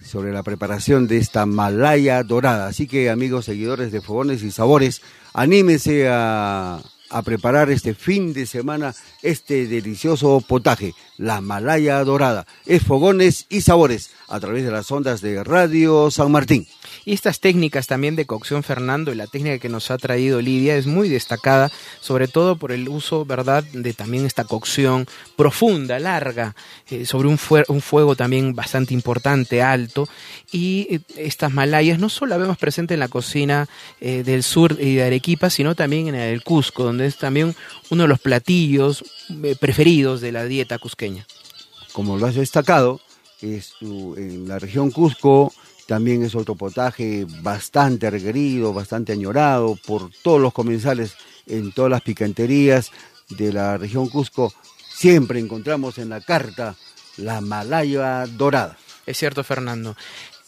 sobre 0.05 0.33
la 0.33 0.43
preparación 0.43 1.09
de 1.09 1.19
esta 1.19 1.47
malaya 1.47 2.23
dorada. 2.23 2.69
Así 2.69 2.87
que 2.87 3.11
amigos 3.11 3.47
seguidores 3.47 3.91
de 3.91 4.01
Fogones 4.01 4.43
y 4.43 4.51
Sabores, 4.51 5.03
anímense 5.33 6.09
a, 6.09 6.81
a 7.11 7.23
preparar 7.23 7.71
este 7.71 7.95
fin 7.95 8.33
de 8.33 8.47
semana 8.47 8.95
este 9.23 9.67
delicioso 9.67 10.41
potaje, 10.41 10.95
la 11.17 11.41
malaya 11.41 12.03
dorada. 12.05 12.47
Es 12.67 12.83
Fogones 12.83 13.47
y 13.49 13.63
Sabores 13.63 14.11
a 14.29 14.41
través 14.41 14.65
de 14.65 14.71
las 14.71 14.91
ondas 14.91 15.21
de 15.21 15.43
Radio 15.43 16.11
San 16.11 16.31
Martín. 16.33 16.67
Y 17.05 17.13
estas 17.13 17.41
técnicas 17.41 17.87
también 17.87 18.17
de 18.17 18.27
cocción, 18.27 18.63
Fernando, 18.63 19.13
y 19.13 19.17
la 19.17 19.27
técnica 19.27 19.59
que 19.59 19.69
nos 19.69 19.91
ha 19.91 19.99
traído 19.99 20.41
Lidia 20.41 20.77
es 20.77 20.87
muy 20.87 21.09
destacada, 21.09 21.71
sobre 22.01 22.29
todo 22.29 22.57
por 22.57 22.73
el 22.73 22.89
uso, 22.89 23.25
¿verdad?, 23.25 23.65
de 23.73 23.93
también 23.95 24.27
esta 24.27 24.45
cocción 24.45 25.07
profunda, 25.37 25.99
larga, 25.99 26.55
eh, 26.91 27.07
sobre 27.07 27.29
un, 27.29 27.39
fue- 27.39 27.65
un 27.69 27.81
fuego 27.81 28.17
también 28.17 28.55
bastante 28.55 28.95
importante, 28.95 29.63
alto. 29.63 30.09
Y 30.53 30.87
eh, 30.91 31.01
estas 31.17 31.53
malayas 31.53 31.99
no 31.99 32.09
solo 32.09 32.31
las 32.31 32.39
vemos 32.39 32.59
presentes 32.59 32.95
en 32.95 33.01
la 33.01 33.09
cocina 33.09 33.69
eh, 34.01 34.23
del 34.25 34.43
sur 34.43 34.77
y 34.81 34.95
de 34.97 35.05
Arequipa, 35.05 35.51
sino 35.51 35.75
también 35.75 36.09
en 36.09 36.15
el 36.15 36.43
Cusco, 36.43 36.85
donde 36.85 37.07
es 37.07 37.17
también 37.19 37.55
uno 37.91 38.03
de 38.05 38.09
los 38.09 38.21
platillos 38.21 39.05
preferidos 39.61 40.21
de 40.21 40.33
la 40.33 40.45
dieta 40.45 40.79
cusqueña. 40.79 41.27
como 41.93 42.17
lo 42.19 42.27
has 42.27 42.35
destacado, 42.35 43.01
es 43.41 43.75
en 43.81 44.49
la 44.49 44.59
región 44.59 44.91
Cusco 44.91 45.53
también 45.87 46.23
es 46.25 46.35
otro 46.35 46.55
potaje 46.55 47.27
bastante 47.43 48.11
requerido, 48.11 48.73
bastante 48.73 49.13
añorado 49.13 49.77
por 49.87 50.11
todos 50.23 50.41
los 50.41 50.53
comensales 50.53 51.15
en 51.47 51.73
todas 51.73 51.91
las 51.91 52.03
picanterías 52.03 52.91
de 53.31 53.53
la 53.53 53.77
región 53.77 54.09
Cusco. 54.09 54.53
Siempre 54.95 55.41
encontramos 55.41 55.99
en 55.99 56.09
la 56.09 56.21
carta 56.21 56.77
la 57.17 57.41
malaya 57.41 58.27
dorada. 58.27 58.77
Es 59.07 59.19
cierto, 59.19 59.45
Fernando. 59.45 59.97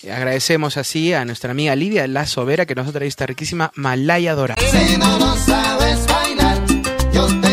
Agradecemos 0.05 0.77
así 0.77 1.13
a 1.13 1.25
nuestra 1.25 1.51
amiga 1.51 1.75
Lidia 1.75 2.07
La 2.07 2.27
Sobera 2.27 2.67
que 2.67 2.75
nos 2.75 2.87
ha 2.87 2.93
traído 2.93 3.09
esta 3.09 3.27
riquísima 3.27 3.73
Malaya 3.75 4.35
Dorada. 4.35 4.63
Si 4.71 4.97
no 4.97 5.19
lo 5.19 5.37
sabes 5.37 6.07
bailar, 6.07 6.63
yo 7.13 7.27
te 7.41 7.46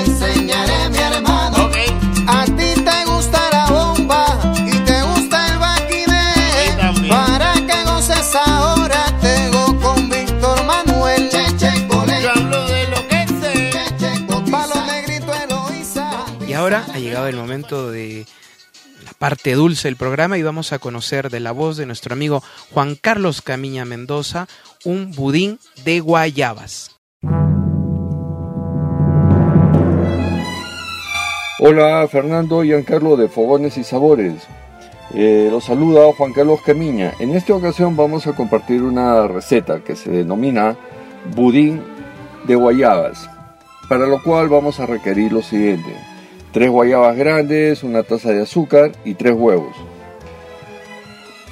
llegado 17.14 17.28
el 17.28 17.36
momento 17.36 17.91
de 17.91 18.26
la 19.05 19.11
parte 19.20 19.53
dulce 19.53 19.88
del 19.88 19.97
programa 19.97 20.39
y 20.39 20.41
vamos 20.41 20.74
a 20.74 20.80
conocer 20.80 21.30
de 21.30 21.39
la 21.39 21.51
voz 21.51 21.78
de 21.78 21.86
nuestro 21.86 22.14
amigo 22.14 22.41
Juan 22.72 22.95
Carlos 22.99 23.43
Camiña 23.43 23.86
Mendoza 23.86 24.47
un 24.84 25.11
budín 25.11 25.59
de 25.86 25.99
guayabas. 25.99 26.99
Hola 31.59 32.07
Fernando 32.11 32.64
y 32.64 32.70
Giancarlo 32.70 33.16
de 33.16 33.28
Fogones 33.28 33.78
y 33.78 33.84
Sabores. 33.84 34.41
Eh, 35.14 35.49
los 35.51 35.66
saluda 35.66 36.11
Juan 36.18 36.34
Carlos 36.34 36.61
Camiña. 36.66 37.14
En 37.20 37.36
esta 37.36 37.53
ocasión 37.53 37.95
vamos 37.95 38.26
a 38.26 38.34
compartir 38.34 38.82
una 38.82 39.28
receta 39.28 39.84
que 39.84 39.95
se 39.95 40.09
denomina 40.09 40.76
budín 41.36 41.84
de 42.45 42.55
guayabas, 42.55 43.30
para 43.88 44.07
lo 44.07 44.20
cual 44.24 44.49
vamos 44.49 44.80
a 44.80 44.88
requerir 44.88 45.32
lo 45.32 45.43
siguiente. 45.43 45.95
Tres 46.54 46.70
guayabas 46.70 47.18
grandes, 47.18 47.82
una 47.82 48.04
taza 48.04 48.30
de 48.30 48.43
azúcar 48.43 48.91
y 49.04 49.16
tres 49.16 49.34
huevos. 49.34 49.76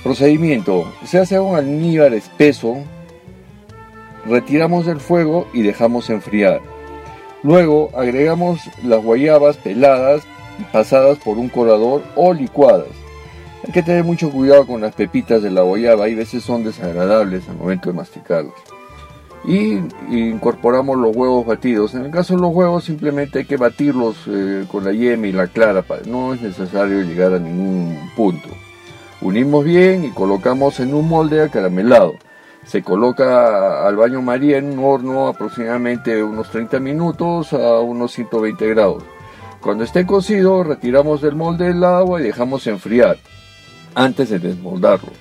Procedimiento. 0.04 0.93
Se 1.06 1.18
hace 1.18 1.39
un 1.39 1.56
almíbar 1.56 2.14
espeso, 2.14 2.78
retiramos 4.28 4.86
del 4.86 4.99
fuego 4.99 5.47
y 5.54 5.64
dejamos 5.64 6.12
enfriar. 6.12 6.62
Luego 7.41 7.89
agregamos 7.95 8.62
las 8.84 9.04
guayabas 9.04 9.58
peladas 9.58 10.22
y 10.60 10.66
pasadas 10.66 11.18
por 11.18 11.39
un 11.39 11.49
colador 11.49 12.04
o 12.16 12.32
licuadas. 12.32 12.89
Hay 13.66 13.74
que 13.74 13.82
tener 13.82 14.04
mucho 14.04 14.30
cuidado 14.30 14.68
con 14.68 14.82
las 14.82 14.93
pepitas 14.93 15.41
de 15.41 15.49
la 15.49 15.64
guayaba, 15.64 16.06
hay 16.06 16.14
veces 16.14 16.43
son 16.43 16.64
desagradables 16.64 17.49
al 17.49 17.58
momento 17.58 17.89
de 17.89 17.95
masticarlas. 17.95 18.54
Y 19.44 19.80
incorporamos 20.10 20.98
los 20.98 21.16
huevos 21.16 21.46
batidos. 21.46 21.96
En 21.96 22.06
el 22.06 22.12
caso 22.12 22.36
de 22.36 22.42
los 22.42 22.54
huevos 22.54 22.84
simplemente 22.84 23.39
hay 23.39 23.46
que 23.46 23.58
batirlos 23.58 24.18
eh, 24.28 24.66
con 24.72 24.84
la 24.84 24.92
yema 24.92 25.28
y 25.28 25.32
la 25.32 25.48
clara, 25.48 25.84
no 26.06 26.34
es 26.34 26.42
necesario 26.42 27.02
llegar 27.02 27.34
a 27.34 27.39
ningún 27.39 27.98
punto. 28.16 28.50
Unimos 29.22 29.64
bien 29.66 30.06
y 30.06 30.10
colocamos 30.10 30.80
en 30.80 30.94
un 30.94 31.08
molde 31.08 31.42
acaramelado. 31.42 32.14
Se 32.66 32.84
coloca 32.84 33.88
al 33.88 33.96
baño 33.96 34.22
María 34.22 34.58
en 34.58 34.78
un 34.78 34.86
horno 34.86 35.28
aproximadamente 35.28 36.24
unos 36.24 36.50
30 36.52 36.80
minutos 36.80 37.54
a 37.54 37.80
unos 37.80 38.12
120 38.12 38.68
grados. 38.70 39.04
Cuando 39.60 39.84
esté 39.84 40.06
cocido, 40.06 40.64
retiramos 40.64 41.22
del 41.22 41.36
molde 41.36 41.68
el 41.68 41.84
agua 41.84 42.20
y 42.20 42.24
dejamos 42.24 42.66
enfriar 42.68 43.18
antes 43.94 44.30
de 44.30 44.39
desmoldarlo. 44.39 45.12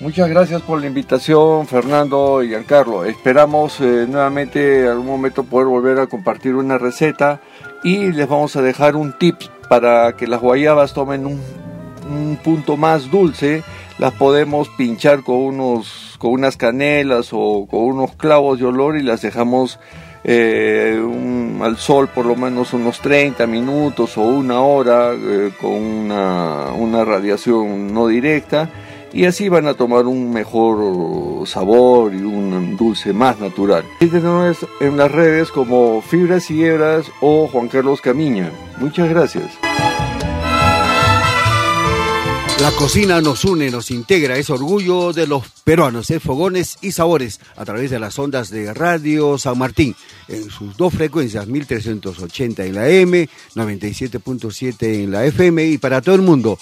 Muchas 0.00 0.30
gracias 0.30 0.62
por 0.62 0.80
la 0.80 0.86
invitación, 0.86 1.66
Fernando 1.66 2.42
y 2.42 2.48
Giancarlo. 2.48 3.04
Esperamos 3.04 3.78
eh, 3.82 4.06
nuevamente 4.08 4.84
en 4.84 4.88
algún 4.88 5.06
momento 5.06 5.44
poder 5.44 5.66
volver 5.66 5.98
a 5.98 6.06
compartir 6.06 6.54
una 6.54 6.78
receta 6.78 7.42
y 7.84 8.10
les 8.10 8.26
vamos 8.26 8.56
a 8.56 8.62
dejar 8.62 8.96
un 8.96 9.12
tip 9.18 9.36
para 9.68 10.16
que 10.16 10.26
las 10.26 10.40
guayabas 10.40 10.94
tomen 10.94 11.26
un, 11.26 12.38
punto 12.42 12.78
más 12.78 13.10
dulce. 13.10 13.62
Las 13.98 14.14
podemos 14.14 14.70
pinchar 14.70 15.22
con, 15.22 15.36
unos, 15.36 16.16
con 16.18 16.30
unas 16.30 16.56
canelas 16.56 17.28
o 17.32 17.66
con 17.70 17.80
unos 17.80 18.14
clavos 18.16 18.58
de 18.58 18.64
olor 18.64 18.96
y 18.96 19.02
las 19.02 19.20
dejamos 19.20 19.78
eh, 20.24 20.98
al 21.60 21.76
sol 21.76 22.08
por 22.08 22.24
lo 22.24 22.36
menos 22.36 22.72
unos 22.72 23.00
30 23.00 23.46
minutos 23.46 24.16
o 24.16 24.22
una 24.22 24.62
hora 24.62 25.12
eh, 25.12 25.50
con 25.60 25.72
una, 25.72 26.72
una, 26.72 27.04
radiación 27.04 27.92
no 27.92 28.06
directa 28.06 28.70
y 29.12 29.24
así 29.24 29.48
van 29.48 29.66
a 29.66 29.74
tomar 29.74 30.06
un 30.06 30.32
mejor 30.32 31.46
sabor 31.46 32.14
y 32.14 32.22
un 32.22 32.76
dulce 32.76 33.12
más 33.12 33.38
natural. 33.40 33.84
tenemos 33.98 34.56
en 34.80 34.96
las 34.96 35.10
redes 35.10 35.50
como 35.50 36.02
Fibras 36.02 36.50
y 36.50 36.64
Hebras 36.64 37.06
o 37.20 37.48
Juan 37.48 37.68
Carlos 37.68 38.00
Camiña. 38.00 38.50
Muchas 38.78 39.08
gracias. 39.08 39.50
La 42.60 42.72
cocina 42.72 43.22
nos 43.22 43.46
une, 43.46 43.70
nos 43.70 43.90
integra, 43.90 44.36
es 44.36 44.50
orgullo 44.50 45.14
de 45.14 45.26
los 45.26 45.48
peruanos, 45.64 46.10
es 46.10 46.22
fogones 46.22 46.76
y 46.82 46.92
sabores 46.92 47.40
a 47.56 47.64
través 47.64 47.90
de 47.90 47.98
las 47.98 48.18
ondas 48.18 48.50
de 48.50 48.74
Radio 48.74 49.38
San 49.38 49.56
Martín 49.56 49.96
en 50.28 50.50
sus 50.50 50.76
dos 50.76 50.92
frecuencias, 50.92 51.46
1380 51.46 52.66
en 52.66 52.74
la 52.74 52.90
M, 52.90 53.30
97.7 53.54 55.04
en 55.04 55.10
la 55.10 55.24
FM 55.24 55.64
y 55.68 55.78
para 55.78 56.02
todo 56.02 56.16
el 56.16 56.20
mundo, 56.20 56.58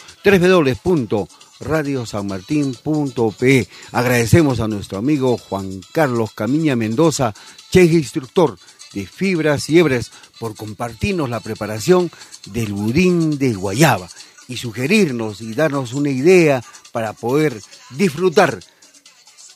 www.radiosanmartin.pe. 1.61 3.69
Agradecemos 3.93 4.61
a 4.61 4.69
nuestro 4.69 4.99
amigo 4.99 5.39
Juan 5.39 5.81
Carlos 5.93 6.33
Camiña 6.33 6.77
Mendoza, 6.77 7.35
chef 7.71 7.93
instructor 7.93 8.59
de 8.93 9.07
fibras 9.07 9.69
y 9.69 9.79
hebras, 9.79 10.11
por 10.39 10.55
compartirnos 10.55 11.29
la 11.29 11.41
preparación 11.41 12.11
del 12.47 12.73
budín 12.73 13.39
de 13.39 13.55
guayaba 13.55 14.09
y 14.47 14.57
sugerirnos 14.57 15.41
y 15.41 15.55
darnos 15.55 15.93
una 15.93 16.11
idea 16.11 16.63
para 16.93 17.13
poder 17.13 17.61
disfrutar 17.91 18.61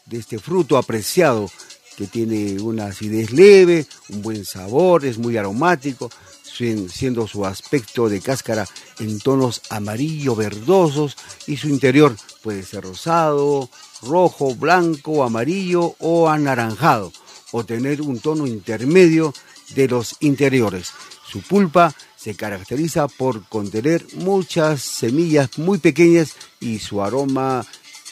de 0.07 0.18
este 0.18 0.38
fruto 0.38 0.76
apreciado 0.76 1.50
que 1.96 2.07
tiene 2.07 2.61
una 2.61 2.86
acidez 2.86 3.30
leve, 3.30 3.86
un 4.09 4.22
buen 4.22 4.44
sabor, 4.44 5.05
es 5.05 5.18
muy 5.18 5.36
aromático, 5.36 6.11
siendo 6.42 7.26
su 7.26 7.46
aspecto 7.46 8.09
de 8.09 8.20
cáscara 8.20 8.66
en 9.03 9.18
tonos 9.18 9.62
amarillo 9.68 10.36
verdosos 10.36 11.16
y 11.46 11.57
su 11.57 11.68
interior 11.68 12.16
puede 12.42 12.62
ser 12.62 12.84
rosado, 12.84 13.68
rojo, 14.03 14.55
blanco, 14.55 15.24
amarillo 15.24 15.94
o 15.98 16.28
anaranjado 16.28 17.12
o 17.50 17.64
tener 17.64 18.00
un 18.00 18.20
tono 18.20 18.46
intermedio 18.46 19.34
de 19.74 19.88
los 19.88 20.16
interiores. 20.20 20.92
Su 21.28 21.42
pulpa 21.42 21.94
se 22.16 22.34
caracteriza 22.34 23.09
por 23.09 23.48
contener 23.48 24.07
muchas 24.14 24.82
semillas 24.82 25.59
muy 25.59 25.78
pequeñas 25.78 26.36
y 26.61 26.78
su 26.78 27.03
aroma 27.03 27.66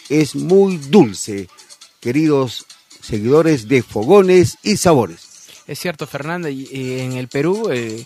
es 0.08 0.34
muy 0.34 0.78
dulce. 0.78 1.48
Queridos 2.00 2.66
seguidores 3.00 3.68
de 3.68 3.82
Fogones 3.82 4.58
y 4.62 4.76
Sabores. 4.76 5.29
Es 5.70 5.78
cierto, 5.78 6.08
Fernanda, 6.08 6.50
y, 6.50 6.98
en 6.98 7.12
el 7.12 7.28
Perú 7.28 7.70
eh, 7.72 8.04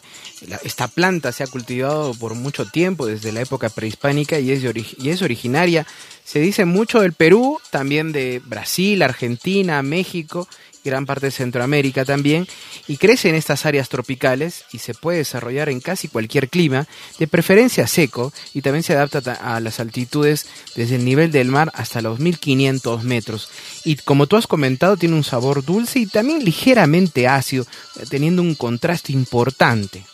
esta 0.65 0.87
planta 0.87 1.33
se 1.33 1.45
ha 1.45 1.47
cultivado 1.47 2.13
por 2.13 2.35
mucho 2.35 2.67
tiempo, 2.67 3.07
desde 3.07 3.33
la 3.33 3.41
época 3.41 3.71
prehispánica, 3.71 4.39
y 4.39 4.51
es, 4.51 4.63
y 4.99 5.09
es 5.09 5.23
originaria. 5.23 5.87
Se 6.25 6.41
dice 6.41 6.67
mucho 6.67 7.01
del 7.01 7.15
Perú, 7.15 7.59
también 7.71 8.13
de 8.13 8.43
Brasil, 8.45 9.01
Argentina, 9.01 9.81
México 9.83 10.47
gran 10.85 11.07
parte 11.07 11.27
de 11.27 11.33
Centroamérica 11.33 12.05
también, 12.05 12.47
y 12.87 12.97
crece 12.97 13.29
en 13.29 13.35
estas 13.35 13.67
áreas 13.67 13.89
tropicales 13.89 14.65
y 14.73 14.79
se 14.79 14.95
puede 14.95 15.19
desarrollar 15.19 15.69
en 15.69 15.81
casi 15.81 16.09
cualquier 16.09 16.49
clima, 16.49 16.87
de 17.19 17.27
preferencia 17.27 17.87
seco, 17.87 18.33
y 18.53 18.63
también 18.63 18.83
se 18.83 18.93
adapta 18.93 19.33
a 19.33 19.61
las 19.61 19.81
altitudes 19.81 20.47
desde 20.77 20.97
el 20.97 21.05
nivel 21.05 21.33
del 21.33 21.49
mar 21.49 21.71
hasta 21.75 22.03
los 22.03 22.19
1500 22.19 23.05
metros. 23.05 23.49
Y 23.85 23.97
como 23.97 24.27
tú 24.27 24.37
has 24.37 24.47
comentado, 24.47 24.97
tiene 24.97 25.17
un 25.17 25.25
sabor 25.25 25.65
dulce 25.65 26.01
y 26.01 26.07
también 26.07 26.45
ligeramente 26.45 27.27
ácido, 27.27 27.67
teniendo 28.09 28.43
un 28.43 28.55
contraste 28.55 29.13
importante 29.13 30.05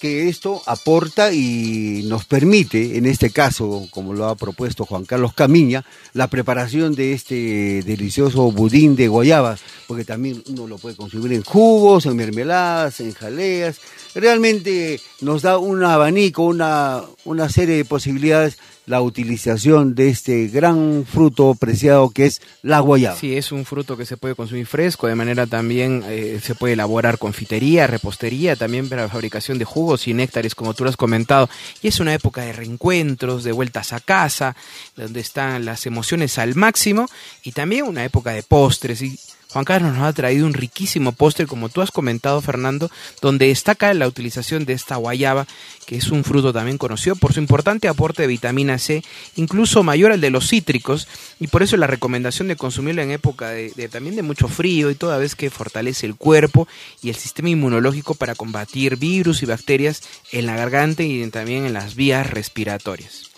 que 0.00 0.28
esto 0.28 0.62
aporta 0.66 1.32
y 1.32 2.02
nos 2.06 2.24
permite, 2.24 2.96
en 2.96 3.06
este 3.06 3.30
caso, 3.30 3.86
como 3.90 4.14
lo 4.14 4.26
ha 4.26 4.34
propuesto 4.34 4.86
Juan 4.86 5.04
Carlos 5.04 5.34
Camiña, 5.34 5.84
la 6.14 6.26
preparación 6.28 6.94
de 6.94 7.12
este 7.12 7.82
delicioso 7.82 8.50
budín 8.50 8.96
de 8.96 9.08
guayabas, 9.08 9.60
porque 9.86 10.04
también 10.04 10.42
uno 10.48 10.66
lo 10.66 10.78
puede 10.78 10.96
consumir 10.96 11.34
en 11.34 11.42
jugos, 11.42 12.06
en 12.06 12.16
mermeladas, 12.16 13.00
en 13.00 13.12
jaleas. 13.12 13.80
Realmente 14.14 15.00
nos 15.20 15.42
da 15.42 15.58
un 15.58 15.84
abanico, 15.84 16.42
una, 16.42 17.02
una 17.24 17.48
serie 17.48 17.76
de 17.76 17.84
posibilidades 17.84 18.58
la 18.90 19.00
utilización 19.00 19.94
de 19.94 20.08
este 20.08 20.48
gran 20.48 21.06
fruto 21.06 21.54
preciado 21.54 22.10
que 22.10 22.26
es 22.26 22.42
la 22.62 22.80
guayaba. 22.80 23.16
Sí, 23.16 23.36
es 23.36 23.52
un 23.52 23.64
fruto 23.64 23.96
que 23.96 24.04
se 24.04 24.16
puede 24.16 24.34
consumir 24.34 24.66
fresco, 24.66 25.06
de 25.06 25.14
manera 25.14 25.46
también 25.46 26.02
eh, 26.08 26.40
se 26.42 26.56
puede 26.56 26.74
elaborar 26.74 27.18
confitería, 27.18 27.86
repostería, 27.86 28.56
también 28.56 28.88
para 28.88 29.02
la 29.02 29.08
fabricación 29.08 29.58
de 29.58 29.64
jugos 29.64 30.08
y 30.08 30.12
néctares, 30.12 30.56
como 30.56 30.74
tú 30.74 30.82
lo 30.82 30.90
has 30.90 30.96
comentado. 30.96 31.48
Y 31.82 31.88
es 31.88 32.00
una 32.00 32.12
época 32.14 32.42
de 32.42 32.52
reencuentros, 32.52 33.44
de 33.44 33.52
vueltas 33.52 33.92
a 33.92 34.00
casa, 34.00 34.56
donde 34.96 35.20
están 35.20 35.64
las 35.64 35.86
emociones 35.86 36.36
al 36.38 36.56
máximo, 36.56 37.06
y 37.44 37.52
también 37.52 37.84
una 37.84 38.04
época 38.04 38.32
de 38.32 38.42
postres. 38.42 39.02
Y 39.02 39.16
Juan 39.52 39.64
Carlos 39.64 39.94
nos 39.94 40.02
ha 40.02 40.12
traído 40.12 40.46
un 40.46 40.54
riquísimo 40.54 41.10
postre, 41.10 41.46
como 41.46 41.68
tú 41.68 41.80
has 41.80 41.90
comentado, 41.90 42.40
Fernando, 42.40 42.88
donde 43.20 43.48
destaca 43.48 43.92
la 43.94 44.06
utilización 44.06 44.64
de 44.64 44.74
esta 44.74 44.94
guayaba, 44.94 45.46
que 45.86 45.96
es 45.96 46.08
un 46.10 46.22
fruto 46.22 46.52
también 46.52 46.78
conocido 46.78 47.16
por 47.16 47.32
su 47.32 47.40
importante 47.40 47.88
aporte 47.88 48.22
de 48.22 48.28
vitamina 48.28 48.78
C, 48.78 49.02
incluso 49.34 49.82
mayor 49.82 50.12
al 50.12 50.20
de 50.20 50.30
los 50.30 50.48
cítricos, 50.48 51.08
y 51.40 51.48
por 51.48 51.64
eso 51.64 51.76
la 51.76 51.88
recomendación 51.88 52.46
de 52.46 52.54
consumirlo 52.54 53.02
en 53.02 53.10
época 53.10 53.48
de, 53.48 53.88
también 53.90 54.14
de 54.14 54.22
mucho 54.22 54.46
frío 54.46 54.88
y 54.88 54.94
toda 54.94 55.18
vez 55.18 55.34
que 55.34 55.50
fortalece 55.50 56.06
el 56.06 56.14
cuerpo 56.14 56.68
y 57.02 57.08
el 57.08 57.16
sistema 57.16 57.48
inmunológico 57.48 58.14
para 58.14 58.36
combatir 58.36 58.96
virus 58.96 59.42
y 59.42 59.46
bacterias 59.46 60.02
en 60.30 60.46
la 60.46 60.54
garganta 60.54 61.02
y 61.02 61.28
también 61.30 61.66
en 61.66 61.72
las 61.72 61.96
vías 61.96 62.30
respiratorias 62.30 63.29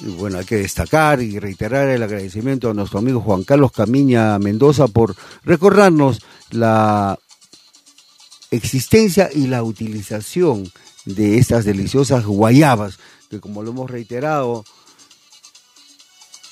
bueno, 0.00 0.38
hay 0.38 0.44
que 0.44 0.56
destacar 0.56 1.22
y 1.22 1.38
reiterar 1.38 1.88
el 1.88 2.02
agradecimiento 2.02 2.70
a 2.70 2.74
nuestro 2.74 2.98
amigo 2.98 3.20
Juan 3.20 3.44
Carlos 3.44 3.72
Camiña 3.72 4.38
Mendoza 4.38 4.88
por 4.88 5.14
recordarnos 5.44 6.20
la 6.50 7.18
existencia 8.50 9.30
y 9.32 9.46
la 9.46 9.62
utilización 9.62 10.70
de 11.04 11.38
estas 11.38 11.64
deliciosas 11.64 12.24
guayabas, 12.24 12.98
que 13.30 13.40
como 13.40 13.62
lo 13.62 13.70
hemos 13.70 13.90
reiterado, 13.90 14.64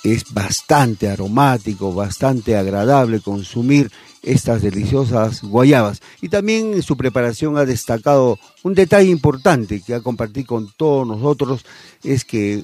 es 0.04 0.32
bastante 0.32 1.08
aromático, 1.08 1.92
bastante 1.92 2.56
agradable 2.56 3.20
consumir 3.20 3.90
estas 4.22 4.62
deliciosas 4.62 5.42
guayabas. 5.42 6.00
Y 6.20 6.28
también 6.28 6.74
en 6.74 6.82
su 6.82 6.96
preparación 6.96 7.56
ha 7.56 7.64
destacado 7.64 8.38
un 8.62 8.74
detalle 8.74 9.10
importante 9.10 9.80
que 9.80 9.94
ha 9.94 10.00
compartido 10.00 10.46
con 10.46 10.72
todos 10.76 11.06
nosotros, 11.06 11.64
es 12.02 12.24
que 12.24 12.62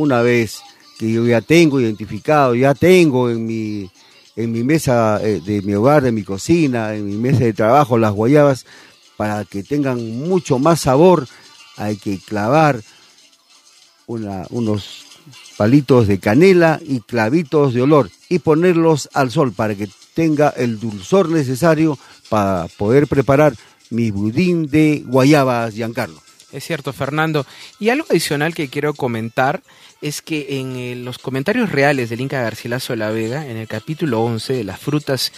una 0.00 0.22
vez 0.22 0.62
que 0.98 1.10
yo 1.10 1.26
ya 1.26 1.40
tengo 1.40 1.80
identificado, 1.80 2.54
ya 2.54 2.74
tengo 2.74 3.30
en 3.30 3.46
mi, 3.46 3.90
en 4.36 4.52
mi 4.52 4.64
mesa 4.64 5.20
eh, 5.22 5.40
de 5.44 5.62
mi 5.62 5.74
hogar, 5.74 6.02
de 6.02 6.12
mi 6.12 6.24
cocina, 6.24 6.94
en 6.94 7.06
mi 7.06 7.16
mesa 7.16 7.44
de 7.44 7.52
trabajo, 7.52 7.98
las 7.98 8.12
guayabas, 8.12 8.66
para 9.16 9.44
que 9.44 9.62
tengan 9.62 10.18
mucho 10.18 10.58
más 10.58 10.80
sabor, 10.80 11.26
hay 11.76 11.96
que 11.96 12.18
clavar 12.18 12.80
unos 14.06 15.04
palitos 15.56 16.08
de 16.08 16.18
canela 16.18 16.80
y 16.82 17.00
clavitos 17.00 17.72
de 17.74 17.82
olor 17.82 18.10
y 18.28 18.40
ponerlos 18.40 19.08
al 19.12 19.30
sol 19.30 19.52
para 19.52 19.74
que 19.74 19.88
tenga 20.14 20.48
el 20.50 20.80
dulzor 20.80 21.28
necesario 21.28 21.98
para 22.28 22.66
poder 22.76 23.06
preparar 23.06 23.54
mi 23.90 24.10
budín 24.10 24.66
de 24.66 25.02
guayabas, 25.06 25.74
Giancarlo. 25.74 26.20
Es 26.52 26.64
cierto, 26.64 26.92
Fernando. 26.92 27.46
Y 27.78 27.90
algo 27.90 28.06
adicional 28.10 28.54
que 28.54 28.68
quiero 28.68 28.94
comentar 28.94 29.62
es 30.00 30.22
que 30.22 30.58
en 30.60 30.76
eh, 30.76 30.94
los 30.96 31.18
comentarios 31.18 31.70
reales 31.70 32.10
del 32.10 32.20
Inca 32.20 32.42
Garcilaso 32.42 32.92
de 32.92 32.98
la 32.98 33.10
Vega, 33.10 33.46
en 33.46 33.56
el 33.56 33.68
capítulo 33.68 34.20
11 34.22 34.54
de 34.54 34.64
las 34.64 34.80
frutas 34.80 35.32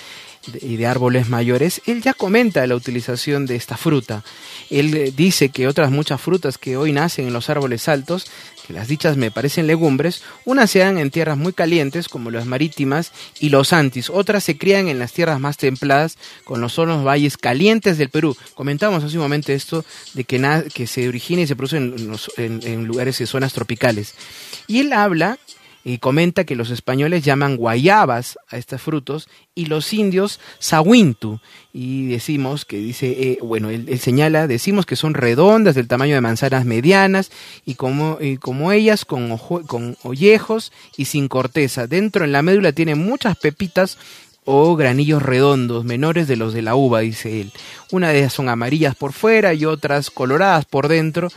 y 0.60 0.76
de 0.76 0.86
árboles 0.86 1.28
mayores, 1.28 1.82
él 1.86 2.02
ya 2.02 2.14
comenta 2.14 2.66
la 2.66 2.74
utilización 2.74 3.46
de 3.46 3.56
esta 3.56 3.76
fruta. 3.76 4.24
Él 4.70 4.94
eh, 4.94 5.12
dice 5.14 5.50
que 5.50 5.68
otras 5.68 5.90
muchas 5.90 6.20
frutas 6.20 6.58
que 6.58 6.76
hoy 6.76 6.92
nacen 6.92 7.26
en 7.26 7.32
los 7.32 7.48
árboles 7.50 7.88
altos, 7.88 8.26
que 8.66 8.72
las 8.72 8.88
dichas 8.88 9.16
me 9.16 9.30
parecen 9.30 9.66
legumbres, 9.66 10.22
unas 10.44 10.70
se 10.70 10.80
dan 10.80 10.98
en 10.98 11.10
tierras 11.10 11.36
muy 11.36 11.52
calientes 11.52 12.08
como 12.08 12.30
las 12.30 12.46
marítimas 12.46 13.12
y 13.40 13.48
los 13.48 13.72
antis, 13.72 14.10
otras 14.10 14.44
se 14.44 14.56
crían 14.56 14.88
en 14.88 14.98
las 14.98 15.12
tierras 15.12 15.40
más 15.40 15.56
templadas 15.56 16.16
con 16.44 16.60
los 16.60 16.72
solos 16.72 17.04
valles 17.04 17.36
calientes 17.36 17.98
del 17.98 18.10
Perú. 18.10 18.36
Comentamos 18.54 19.04
hace 19.04 19.16
un 19.16 19.22
momento 19.22 19.52
esto 19.52 19.84
de 20.14 20.24
que, 20.24 20.40
que 20.72 20.86
se 20.86 21.08
origina 21.08 21.42
y 21.42 21.46
se 21.46 21.56
produce 21.56 21.76
en, 21.76 22.18
en 22.36 22.84
lugares 22.84 23.20
y 23.20 23.26
zonas 23.26 23.52
tropicales. 23.52 24.14
Y 24.66 24.80
él 24.80 24.92
habla 24.92 25.38
y 25.84 25.98
comenta 25.98 26.44
que 26.44 26.54
los 26.54 26.70
españoles 26.70 27.24
llaman 27.24 27.56
guayabas 27.56 28.38
a 28.48 28.56
estos 28.56 28.80
frutos 28.80 29.28
y 29.54 29.66
los 29.66 29.92
indios 29.92 30.40
sahuintu. 30.58 31.40
Y 31.72 32.06
decimos 32.06 32.64
que 32.64 32.78
dice, 32.78 33.10
eh, 33.10 33.38
bueno, 33.42 33.70
él, 33.70 33.98
señala, 33.98 34.46
decimos 34.46 34.86
que 34.86 34.96
son 34.96 35.14
redondas 35.14 35.74
del 35.74 35.88
tamaño 35.88 36.14
de 36.14 36.20
manzanas 36.20 36.64
medianas 36.64 37.32
y 37.64 37.74
como, 37.74 38.18
como 38.40 38.72
ellas 38.72 39.04
con, 39.04 39.36
con 39.38 39.96
ollejos 40.02 40.72
y 40.96 41.06
sin 41.06 41.28
corteza. 41.28 41.86
Dentro 41.86 42.24
en 42.24 42.32
la 42.32 42.42
médula 42.42 42.72
tiene 42.72 42.94
muchas 42.94 43.36
pepitas 43.36 43.98
o 44.44 44.74
granillos 44.74 45.22
redondos, 45.22 45.84
menores 45.84 46.26
de 46.26 46.36
los 46.36 46.52
de 46.52 46.62
la 46.62 46.74
uva, 46.74 47.00
dice 47.00 47.40
él. 47.40 47.52
Una 47.90 48.10
de 48.10 48.18
ellas 48.18 48.32
son 48.32 48.48
amarillas 48.48 48.94
por 48.96 49.12
fuera 49.12 49.54
y 49.54 49.64
otras 49.64 50.10
coloradas 50.10 50.64
por 50.64 50.88
dentro 50.88 51.28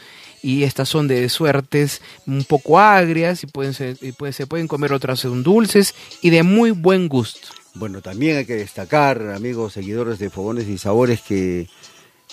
y 0.45 0.63
estas 0.63 0.87
son 0.87 1.07
de 1.07 1.27
suertes 1.27 2.03
un 2.27 2.43
poco 2.43 2.79
agrias 2.79 3.43
y 3.43 3.47
pueden 3.47 3.73
ser, 3.73 3.97
y 3.99 4.13
se 4.31 4.45
pueden 4.45 4.67
comer 4.67 4.93
otras 4.93 5.21
son 5.21 5.41
dulces 5.41 5.95
y 6.21 6.29
de 6.29 6.43
muy 6.43 6.69
buen 6.69 7.07
gusto. 7.07 7.47
Bueno, 7.73 7.99
también 8.03 8.37
hay 8.37 8.45
que 8.45 8.53
destacar, 8.53 9.31
amigos 9.35 9.73
seguidores 9.73 10.19
de 10.19 10.29
Fogones 10.29 10.67
y 10.67 10.77
Sabores, 10.77 11.21
que 11.21 11.67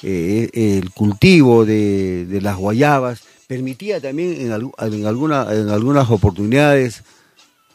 eh, 0.02 0.50
el 0.52 0.90
cultivo 0.90 1.64
de, 1.64 2.38
las 2.42 2.58
guayabas 2.58 3.22
permitía 3.46 3.98
también 3.98 4.42
en, 4.42 4.52
alguna, 4.52 5.46
en 5.50 5.70
algunas 5.70 6.10
oportunidades 6.10 7.04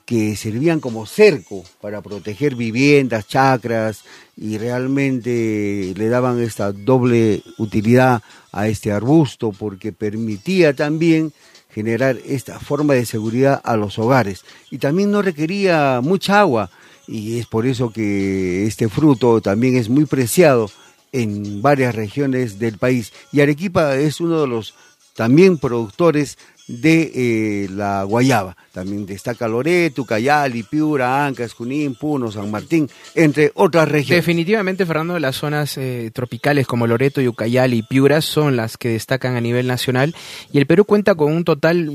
que 0.05 0.35
servían 0.35 0.79
como 0.79 1.07
cerco 1.07 1.63
para 1.81 2.01
proteger 2.01 2.53
viviendas, 2.53 3.27
chacras 3.27 4.03
y 4.37 4.59
realmente 4.59 5.95
le 5.97 6.09
daban 6.09 6.39
esta 6.39 6.71
doble 6.71 7.41
utilidad 7.57 8.21
a 8.57 8.67
este 8.67 8.91
arbusto 8.91 9.51
porque 9.51 9.93
permitía 9.93 10.75
también 10.75 11.31
generar 11.69 12.17
esta 12.25 12.59
forma 12.59 12.95
de 12.95 13.05
seguridad 13.05 13.61
a 13.63 13.77
los 13.77 13.99
hogares. 13.99 14.43
Y 14.71 14.79
también 14.79 15.11
no 15.11 15.21
requería 15.21 16.01
mucha 16.03 16.39
agua 16.39 16.71
y 17.07 17.37
es 17.39 17.45
por 17.45 17.67
eso 17.67 17.91
que 17.91 18.65
este 18.65 18.89
fruto 18.89 19.41
también 19.41 19.77
es 19.77 19.87
muy 19.87 20.05
preciado 20.05 20.69
en 21.11 21.61
varias 21.61 21.95
regiones 21.95 22.57
del 22.57 22.77
país. 22.79 23.13
Y 23.31 23.41
Arequipa 23.41 23.95
es 23.95 24.19
uno 24.19 24.41
de 24.41 24.47
los 24.47 24.73
también 25.15 25.57
productores 25.57 26.37
de 26.67 27.11
eh, 27.15 27.69
la 27.69 28.03
guayaba. 28.03 28.55
También 28.73 29.05
destaca 29.05 29.47
Loreto, 29.47 30.05
Cayali, 30.05 30.63
Piura, 30.63 31.25
Ancas, 31.25 31.53
Junín, 31.53 31.95
Puno, 31.95 32.31
San 32.31 32.51
Martín, 32.51 32.89
entre 33.15 33.51
otras 33.55 33.87
regiones. 33.87 34.25
Definitivamente, 34.25 34.85
Fernando, 34.85 35.17
las 35.19 35.35
zonas 35.35 35.77
eh, 35.77 36.11
tropicales 36.13 36.67
como 36.67 36.85
Loreto, 36.85 37.21
Ucayali 37.21 37.77
y 37.77 37.83
Piura 37.83 38.21
son 38.21 38.55
las 38.55 38.77
que 38.77 38.89
destacan 38.89 39.35
a 39.35 39.41
nivel 39.41 39.67
nacional 39.67 40.13
y 40.51 40.57
el 40.57 40.67
Perú 40.67 40.85
cuenta 40.85 41.15
con 41.15 41.31
un 41.31 41.43
total 41.43 41.87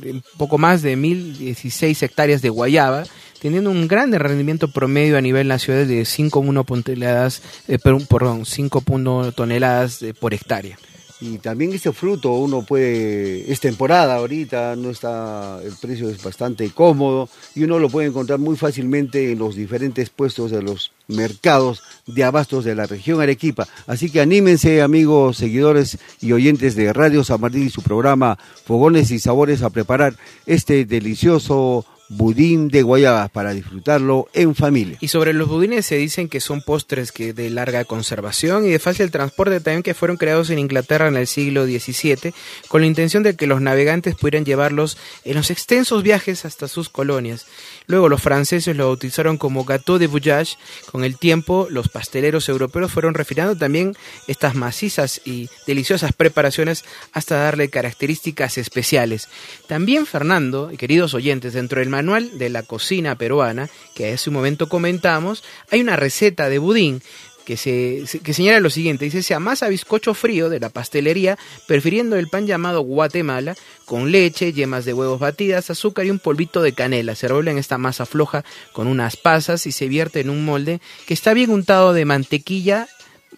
de 0.00 0.22
poco 0.38 0.58
más 0.58 0.82
de 0.82 0.96
1.016 0.96 2.02
hectáreas 2.02 2.42
de 2.42 2.48
guayaba 2.48 3.04
teniendo 3.40 3.70
un 3.70 3.88
gran 3.88 4.12
rendimiento 4.12 4.68
promedio 4.68 5.16
a 5.16 5.20
nivel 5.20 5.48
nacional 5.48 5.88
de 5.88 6.02
5,1 6.02 6.84
toneladas, 6.84 7.42
eh, 7.68 7.78
perdón, 7.78 8.44
5 8.44 9.32
toneladas 9.34 10.04
por 10.20 10.34
hectárea. 10.34 10.78
Y 11.20 11.36
también 11.36 11.72
este 11.74 11.92
fruto 11.92 12.32
uno 12.32 12.62
puede, 12.62 13.50
es 13.52 13.60
temporada 13.60 14.16
ahorita, 14.16 14.74
no 14.76 14.88
está, 14.88 15.60
el 15.62 15.74
precio 15.74 16.08
es 16.08 16.22
bastante 16.22 16.70
cómodo 16.70 17.28
y 17.54 17.64
uno 17.64 17.78
lo 17.78 17.90
puede 17.90 18.08
encontrar 18.08 18.38
muy 18.38 18.56
fácilmente 18.56 19.32
en 19.32 19.38
los 19.38 19.54
diferentes 19.54 20.08
puestos 20.08 20.50
de 20.50 20.62
los 20.62 20.92
mercados 21.08 21.82
de 22.06 22.24
abastos 22.24 22.64
de 22.64 22.74
la 22.74 22.86
región 22.86 23.20
Arequipa. 23.20 23.68
Así 23.86 24.10
que 24.10 24.22
anímense 24.22 24.80
amigos, 24.80 25.36
seguidores 25.36 25.98
y 26.22 26.32
oyentes 26.32 26.74
de 26.74 26.92
Radio 26.92 27.22
San 27.22 27.40
Martín 27.40 27.66
y 27.66 27.70
su 27.70 27.82
programa 27.82 28.38
Fogones 28.64 29.10
y 29.10 29.18
Sabores 29.18 29.62
a 29.62 29.70
preparar 29.70 30.14
este 30.46 30.86
delicioso 30.86 31.84
budín 32.10 32.68
de 32.68 32.82
guayabas 32.82 33.30
para 33.30 33.54
disfrutarlo 33.54 34.28
en 34.34 34.56
familia. 34.56 34.98
Y 35.00 35.08
sobre 35.08 35.32
los 35.32 35.48
budines 35.48 35.86
se 35.86 35.96
dicen 35.96 36.28
que 36.28 36.40
son 36.40 36.60
postres 36.60 37.12
que 37.12 37.32
de 37.32 37.48
larga 37.50 37.84
conservación 37.84 38.66
y 38.66 38.70
de 38.70 38.80
fácil 38.80 39.12
transporte 39.12 39.60
también 39.60 39.84
que 39.84 39.94
fueron 39.94 40.16
creados 40.16 40.50
en 40.50 40.58
Inglaterra 40.58 41.06
en 41.06 41.16
el 41.16 41.28
siglo 41.28 41.64
XVII 41.64 42.34
con 42.68 42.80
la 42.80 42.88
intención 42.88 43.22
de 43.22 43.36
que 43.36 43.46
los 43.46 43.60
navegantes 43.60 44.16
pudieran 44.16 44.44
llevarlos 44.44 44.98
en 45.24 45.36
los 45.36 45.50
extensos 45.52 46.02
viajes 46.02 46.44
hasta 46.44 46.66
sus 46.66 46.88
colonias. 46.88 47.46
Luego 47.86 48.08
los 48.08 48.20
franceses 48.20 48.76
lo 48.76 48.88
bautizaron 48.88 49.38
como 49.38 49.64
gâteau 49.64 49.98
de 49.98 50.08
voyage. 50.08 50.56
Con 50.90 51.04
el 51.04 51.16
tiempo 51.16 51.68
los 51.70 51.88
pasteleros 51.88 52.48
europeos 52.48 52.90
fueron 52.90 53.14
refinando 53.14 53.56
también 53.56 53.94
estas 54.26 54.56
macizas 54.56 55.20
y 55.24 55.48
deliciosas 55.66 56.12
preparaciones 56.12 56.84
hasta 57.12 57.36
darle 57.36 57.70
características 57.70 58.58
especiales. 58.58 59.28
También 59.68 60.06
Fernando, 60.06 60.70
y 60.72 60.76
queridos 60.76 61.14
oyentes, 61.14 61.52
dentro 61.52 61.78
del 61.78 61.88
manual 62.00 62.38
de 62.38 62.48
la 62.48 62.62
cocina 62.62 63.16
peruana, 63.16 63.68
que 63.94 64.12
hace 64.12 64.30
un 64.30 64.34
momento 64.34 64.68
comentamos, 64.68 65.44
hay 65.70 65.82
una 65.82 65.96
receta 65.96 66.48
de 66.48 66.58
budín 66.58 67.02
que, 67.44 67.56
se, 67.56 68.04
que 68.22 68.32
señala 68.32 68.60
lo 68.60 68.70
siguiente, 68.70 69.04
dice, 69.04 69.22
se 69.22 69.34
amasa 69.34 69.68
bizcocho 69.68 70.14
frío 70.14 70.48
de 70.48 70.60
la 70.60 70.70
pastelería, 70.70 71.36
prefiriendo 71.66 72.16
el 72.16 72.28
pan 72.28 72.46
llamado 72.46 72.80
Guatemala, 72.80 73.54
con 73.84 74.10
leche, 74.10 74.52
yemas 74.52 74.84
de 74.86 74.94
huevos 74.94 75.20
batidas, 75.20 75.68
azúcar 75.68 76.06
y 76.06 76.10
un 76.10 76.20
polvito 76.20 76.62
de 76.62 76.72
canela. 76.72 77.14
Se 77.14 77.28
revuelve 77.28 77.50
en 77.50 77.58
esta 77.58 77.76
masa 77.76 78.06
floja 78.06 78.44
con 78.72 78.86
unas 78.86 79.16
pasas 79.16 79.66
y 79.66 79.72
se 79.72 79.88
vierte 79.88 80.20
en 80.20 80.30
un 80.30 80.44
molde 80.44 80.80
que 81.06 81.14
está 81.14 81.34
bien 81.34 81.50
untado 81.50 81.92
de 81.92 82.04
mantequilla 82.04 82.88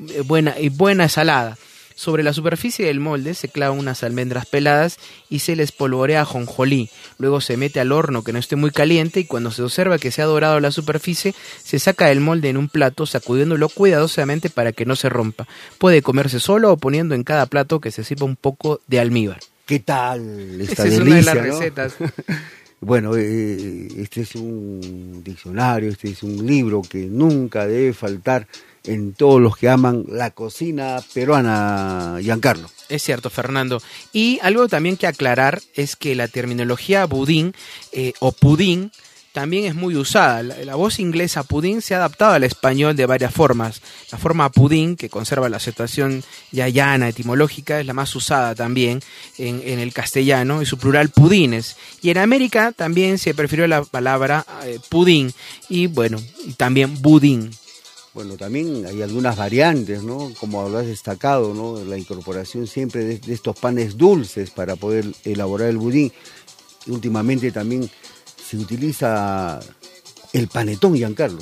eh, 0.09 0.23
buena, 0.25 0.55
y 0.61 0.69
buena 0.69 1.09
salada. 1.09 1.57
Sobre 1.95 2.23
la 2.23 2.33
superficie 2.33 2.87
del 2.87 3.01
molde 3.01 3.35
se 3.35 3.49
clavan 3.49 3.79
unas 3.79 4.03
almendras 4.03 4.47
peladas 4.47 4.99
y 5.29 5.41
se 5.41 5.57
les 5.57 5.73
polvorea 5.73 6.25
jonjolí. 6.25 6.91
Luego 7.19 7.41
se 7.41 7.57
mete 7.57 7.81
al 7.81 7.93
horno 7.93 8.23
que 8.25 8.33
no 8.33 8.39
esté 8.39 8.57
muy 8.57 8.71
caliente 8.71 9.21
y 9.21 9.25
cuando 9.25 9.51
se 9.51 9.63
observa 9.63 9.99
que 9.99 10.11
se 10.11 10.23
ha 10.23 10.27
dorado 10.27 10.61
la 10.61 10.71
superficie, 10.71 11.35
se 11.63 11.79
saca 11.79 12.11
el 12.11 12.21
molde 12.21 12.49
en 12.49 12.57
un 12.57 12.69
plato 12.69 13.07
sacudiéndolo 13.07 13.69
cuidadosamente 13.69 14.51
para 14.51 14.73
que 14.73 14.87
no 14.87 14.97
se 14.97 15.09
rompa. 15.09 15.47
Puede 15.79 16.03
comerse 16.03 16.41
solo 16.41 16.73
o 16.73 16.77
poniendo 16.77 17.15
en 17.15 17.25
cada 17.25 17.47
plato 17.47 17.81
que 17.81 17.91
se 17.91 18.05
sirva 18.05 18.27
un 18.27 18.37
poco 18.37 18.81
de 18.87 19.01
almíbar. 19.01 19.41
¿Qué 19.67 19.79
tal 19.79 20.61
esta 20.61 20.85
Esa 20.85 20.87
es 20.87 21.01
una 21.01 21.17
de 21.17 21.23
las 21.23 21.37
recetas. 21.37 21.95
Bueno, 22.85 23.13
eh, 23.17 23.87
este 23.97 24.23
es 24.23 24.35
un 24.35 25.23
diccionario, 25.23 25.89
este 25.89 26.11
es 26.11 26.25
un 26.25 26.45
libro 26.45 26.83
que 26.83 27.07
nunca 27.07 27.65
debe 27.65 27.93
faltar 27.93 28.49
en 28.85 29.15
todos 29.15 29.41
los 29.41 29.57
que 29.57 29.69
aman 29.69 30.05
la 30.09 30.31
cocina 30.31 31.01
peruana, 31.15 32.19
Giancarlo. 32.21 32.71
Es 32.89 33.03
cierto, 33.03 33.31
Fernando. 33.31 33.81
Y 34.13 34.39
algo 34.43 34.69
también 34.69 34.97
que 34.97 35.07
aclarar 35.07 35.63
es 35.75 35.97
que 35.97 36.15
la 36.15 36.29
terminología 36.29 37.07
budín 37.07 37.55
eh, 37.93 38.13
o 38.21 38.33
pudín 38.33 38.93
también 39.33 39.65
es 39.65 39.75
muy 39.75 39.97
usada. 39.97 40.43
La, 40.43 40.75
voz 40.75 40.99
inglesa 40.99 41.43
pudín 41.43 41.81
se 41.81 41.95
ha 41.95 41.99
adaptado 41.99 42.33
al 42.33 42.45
español 42.45 42.95
de 42.95 43.07
varias 43.07 43.33
formas. 43.33 43.81
La 44.11 44.19
forma 44.19 44.51
pudín, 44.51 44.95
que 44.97 45.09
conserva 45.09 45.49
la 45.49 45.57
aceptación 45.57 46.23
ya 46.51 46.69
llana, 46.69 47.09
etimológica, 47.09 47.81
es 47.81 47.87
la 47.87 47.95
más 47.95 48.15
usada 48.15 48.55
también 48.55 49.01
en, 49.39 49.79
el 49.79 49.93
castellano 49.93 50.61
y 50.61 50.67
su 50.67 50.77
plural 50.77 51.09
pudines. 51.09 51.77
Y 52.03 52.11
en 52.11 52.19
América 52.19 52.73
también 52.73 53.19
se 53.19 53.35
prefirió 53.35 53.67
la 53.67 53.83
palabra 53.83 54.45
eh, 54.65 54.79
pudín 54.91 55.33
y 55.69 55.87
bueno, 55.87 56.19
también 56.59 57.01
budín. 57.01 57.51
Bueno, 58.15 58.37
también 58.37 58.85
hay 58.85 59.01
algunas 59.01 59.37
variantes, 59.37 60.03
¿no? 60.03 60.33
Como 60.39 60.69
lo 60.69 60.79
has 60.79 60.87
destacado, 60.87 61.55
¿no? 61.55 61.83
La 61.83 61.97
incorporación 61.97 62.67
siempre 62.67 63.05
de, 63.05 63.33
estos 63.33 63.59
panes 63.59 63.97
dulces 63.97 64.51
para 64.51 64.77
poder 64.77 65.07
elaborar 65.25 65.71
el 65.71 65.79
budín. 65.79 66.13
Últimamente 66.89 67.51
también 67.53 67.91
se 68.37 68.59
utiliza 68.59 69.61
el 70.35 70.49
panetón, 70.49 70.95
Giancarlo. 70.95 71.41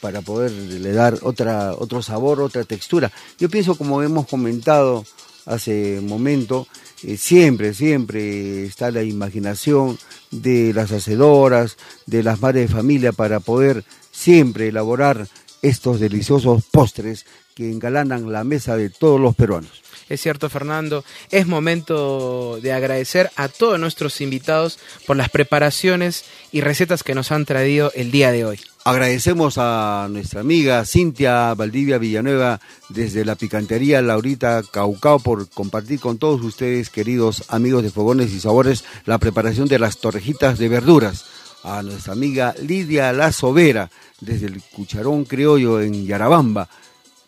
para 0.00 0.22
poderle 0.22 0.92
dar 0.92 1.18
otra, 1.22 1.74
otro 1.74 2.00
sabor, 2.00 2.40
otra 2.40 2.64
textura. 2.64 3.12
Yo 3.38 3.50
pienso, 3.50 3.76
como 3.76 4.02
hemos 4.02 4.26
comentado 4.28 5.04
hace 5.44 6.00
momento, 6.00 6.66
eh, 7.02 7.18
siempre, 7.18 7.74
siempre 7.74 8.64
está 8.64 8.90
la 8.90 9.02
imaginación 9.02 9.98
de 10.30 10.72
las 10.72 10.90
hacedoras, 10.90 11.76
de 12.06 12.22
las 12.22 12.40
madres 12.40 12.68
de 12.70 12.74
familia 12.74 13.12
para 13.12 13.40
poder 13.40 13.84
siempre 14.10 14.68
elaborar 14.68 15.28
estos 15.62 16.00
deliciosos 16.00 16.64
postres 16.70 17.26
que 17.54 17.70
engalanan 17.70 18.32
la 18.32 18.44
mesa 18.44 18.76
de 18.76 18.90
todos 18.90 19.20
los 19.20 19.34
peruanos. 19.34 19.82
Es 20.08 20.22
cierto, 20.22 20.48
Fernando. 20.48 21.04
Es 21.30 21.46
momento 21.46 22.58
de 22.62 22.72
agradecer 22.72 23.30
a 23.36 23.48
todos 23.48 23.78
nuestros 23.78 24.20
invitados 24.20 24.78
por 25.06 25.16
las 25.16 25.28
preparaciones 25.28 26.24
y 26.50 26.60
recetas 26.60 27.02
que 27.02 27.14
nos 27.14 27.30
han 27.30 27.44
traído 27.44 27.92
el 27.94 28.10
día 28.10 28.32
de 28.32 28.44
hoy. 28.44 28.60
Agradecemos 28.84 29.56
a 29.58 30.06
nuestra 30.10 30.40
amiga 30.40 30.82
Cintia 30.86 31.52
Valdivia 31.52 31.98
Villanueva 31.98 32.58
desde 32.88 33.24
la 33.24 33.34
picantería 33.34 34.00
Laurita 34.00 34.62
Caucao 34.70 35.18
por 35.18 35.50
compartir 35.50 36.00
con 36.00 36.16
todos 36.16 36.40
ustedes, 36.42 36.88
queridos 36.88 37.44
amigos 37.48 37.82
de 37.82 37.90
Fogones 37.90 38.32
y 38.32 38.40
Sabores, 38.40 38.84
la 39.04 39.18
preparación 39.18 39.68
de 39.68 39.78
las 39.78 39.98
torrejitas 39.98 40.58
de 40.58 40.68
verduras. 40.68 41.26
A 41.64 41.82
nuestra 41.82 42.12
amiga 42.12 42.54
Lidia 42.60 43.12
La 43.12 43.32
Sobera 43.32 43.90
desde 44.20 44.46
el 44.46 44.62
Cucharón 44.62 45.24
Criollo 45.24 45.80
en 45.80 46.06
Yarabamba 46.06 46.68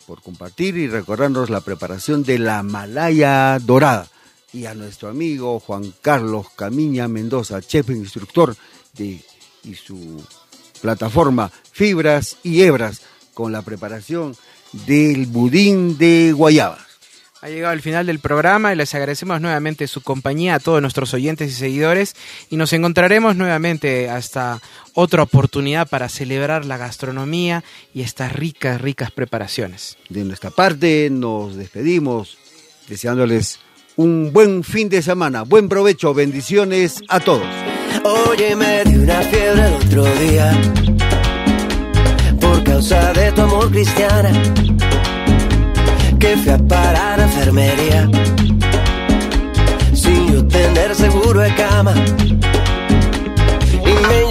por 0.07 0.21
compartir 0.21 0.77
y 0.77 0.87
recordarnos 0.87 1.49
la 1.49 1.61
preparación 1.61 2.23
de 2.23 2.39
la 2.39 2.63
Malaya 2.63 3.57
Dorada. 3.59 4.07
Y 4.53 4.65
a 4.65 4.73
nuestro 4.73 5.09
amigo 5.09 5.59
Juan 5.59 5.93
Carlos 6.01 6.47
Camiña 6.55 7.07
Mendoza, 7.07 7.61
chef 7.61 7.89
e 7.89 7.93
instructor 7.93 8.55
de, 8.97 9.21
y 9.63 9.75
su 9.75 10.21
plataforma 10.81 11.51
Fibras 11.71 12.37
y 12.43 12.61
Hebras 12.61 13.01
con 13.33 13.51
la 13.51 13.61
preparación 13.61 14.35
del 14.85 15.27
budín 15.27 15.97
de 15.97 16.33
guayaba. 16.33 16.90
Ha 17.43 17.49
llegado 17.49 17.73
el 17.73 17.81
final 17.81 18.05
del 18.05 18.19
programa 18.19 18.71
y 18.71 18.75
les 18.75 18.93
agradecemos 18.93 19.41
nuevamente 19.41 19.87
su 19.87 20.01
compañía 20.01 20.53
a 20.53 20.59
todos 20.59 20.79
nuestros 20.79 21.11
oyentes 21.15 21.49
y 21.51 21.55
seguidores 21.55 22.15
y 22.51 22.55
nos 22.55 22.71
encontraremos 22.71 23.35
nuevamente 23.35 24.11
hasta 24.11 24.61
otra 24.93 25.23
oportunidad 25.23 25.87
para 25.87 26.07
celebrar 26.07 26.65
la 26.65 26.77
gastronomía 26.77 27.63
y 27.95 28.03
estas 28.03 28.31
ricas, 28.31 28.79
ricas 28.79 29.09
preparaciones. 29.09 29.97
De 30.09 30.23
nuestra 30.23 30.51
parte 30.51 31.09
nos 31.11 31.55
despedimos 31.55 32.37
deseándoles 32.87 33.59
un 33.95 34.31
buen 34.31 34.63
fin 34.63 34.87
de 34.87 35.01
semana, 35.01 35.41
buen 35.41 35.67
provecho, 35.67 36.13
bendiciones 36.13 37.01
a 37.09 37.19
todos. 37.21 37.47
Oye, 38.03 38.55
me 38.55 38.83
di 38.83 38.97
una 38.97 39.19
fiebre 39.23 39.65
el 39.65 39.73
otro 39.73 40.05
día 40.17 40.61
por 42.39 42.63
causa 42.63 43.11
de 43.13 43.31
tu 43.31 43.41
amor 43.41 43.71
cristiana 43.71 44.31
que 46.21 46.37
fui 46.37 46.51
a 46.51 46.57
parar 46.59 47.19
a 47.19 47.23
enfermería. 47.23 48.07
Sin 49.91 50.31
yo 50.31 50.45
tener 50.45 50.93
seguro 50.95 51.39
de 51.39 51.53
cama. 51.55 51.95
Y 53.73 53.93
me 54.07 54.30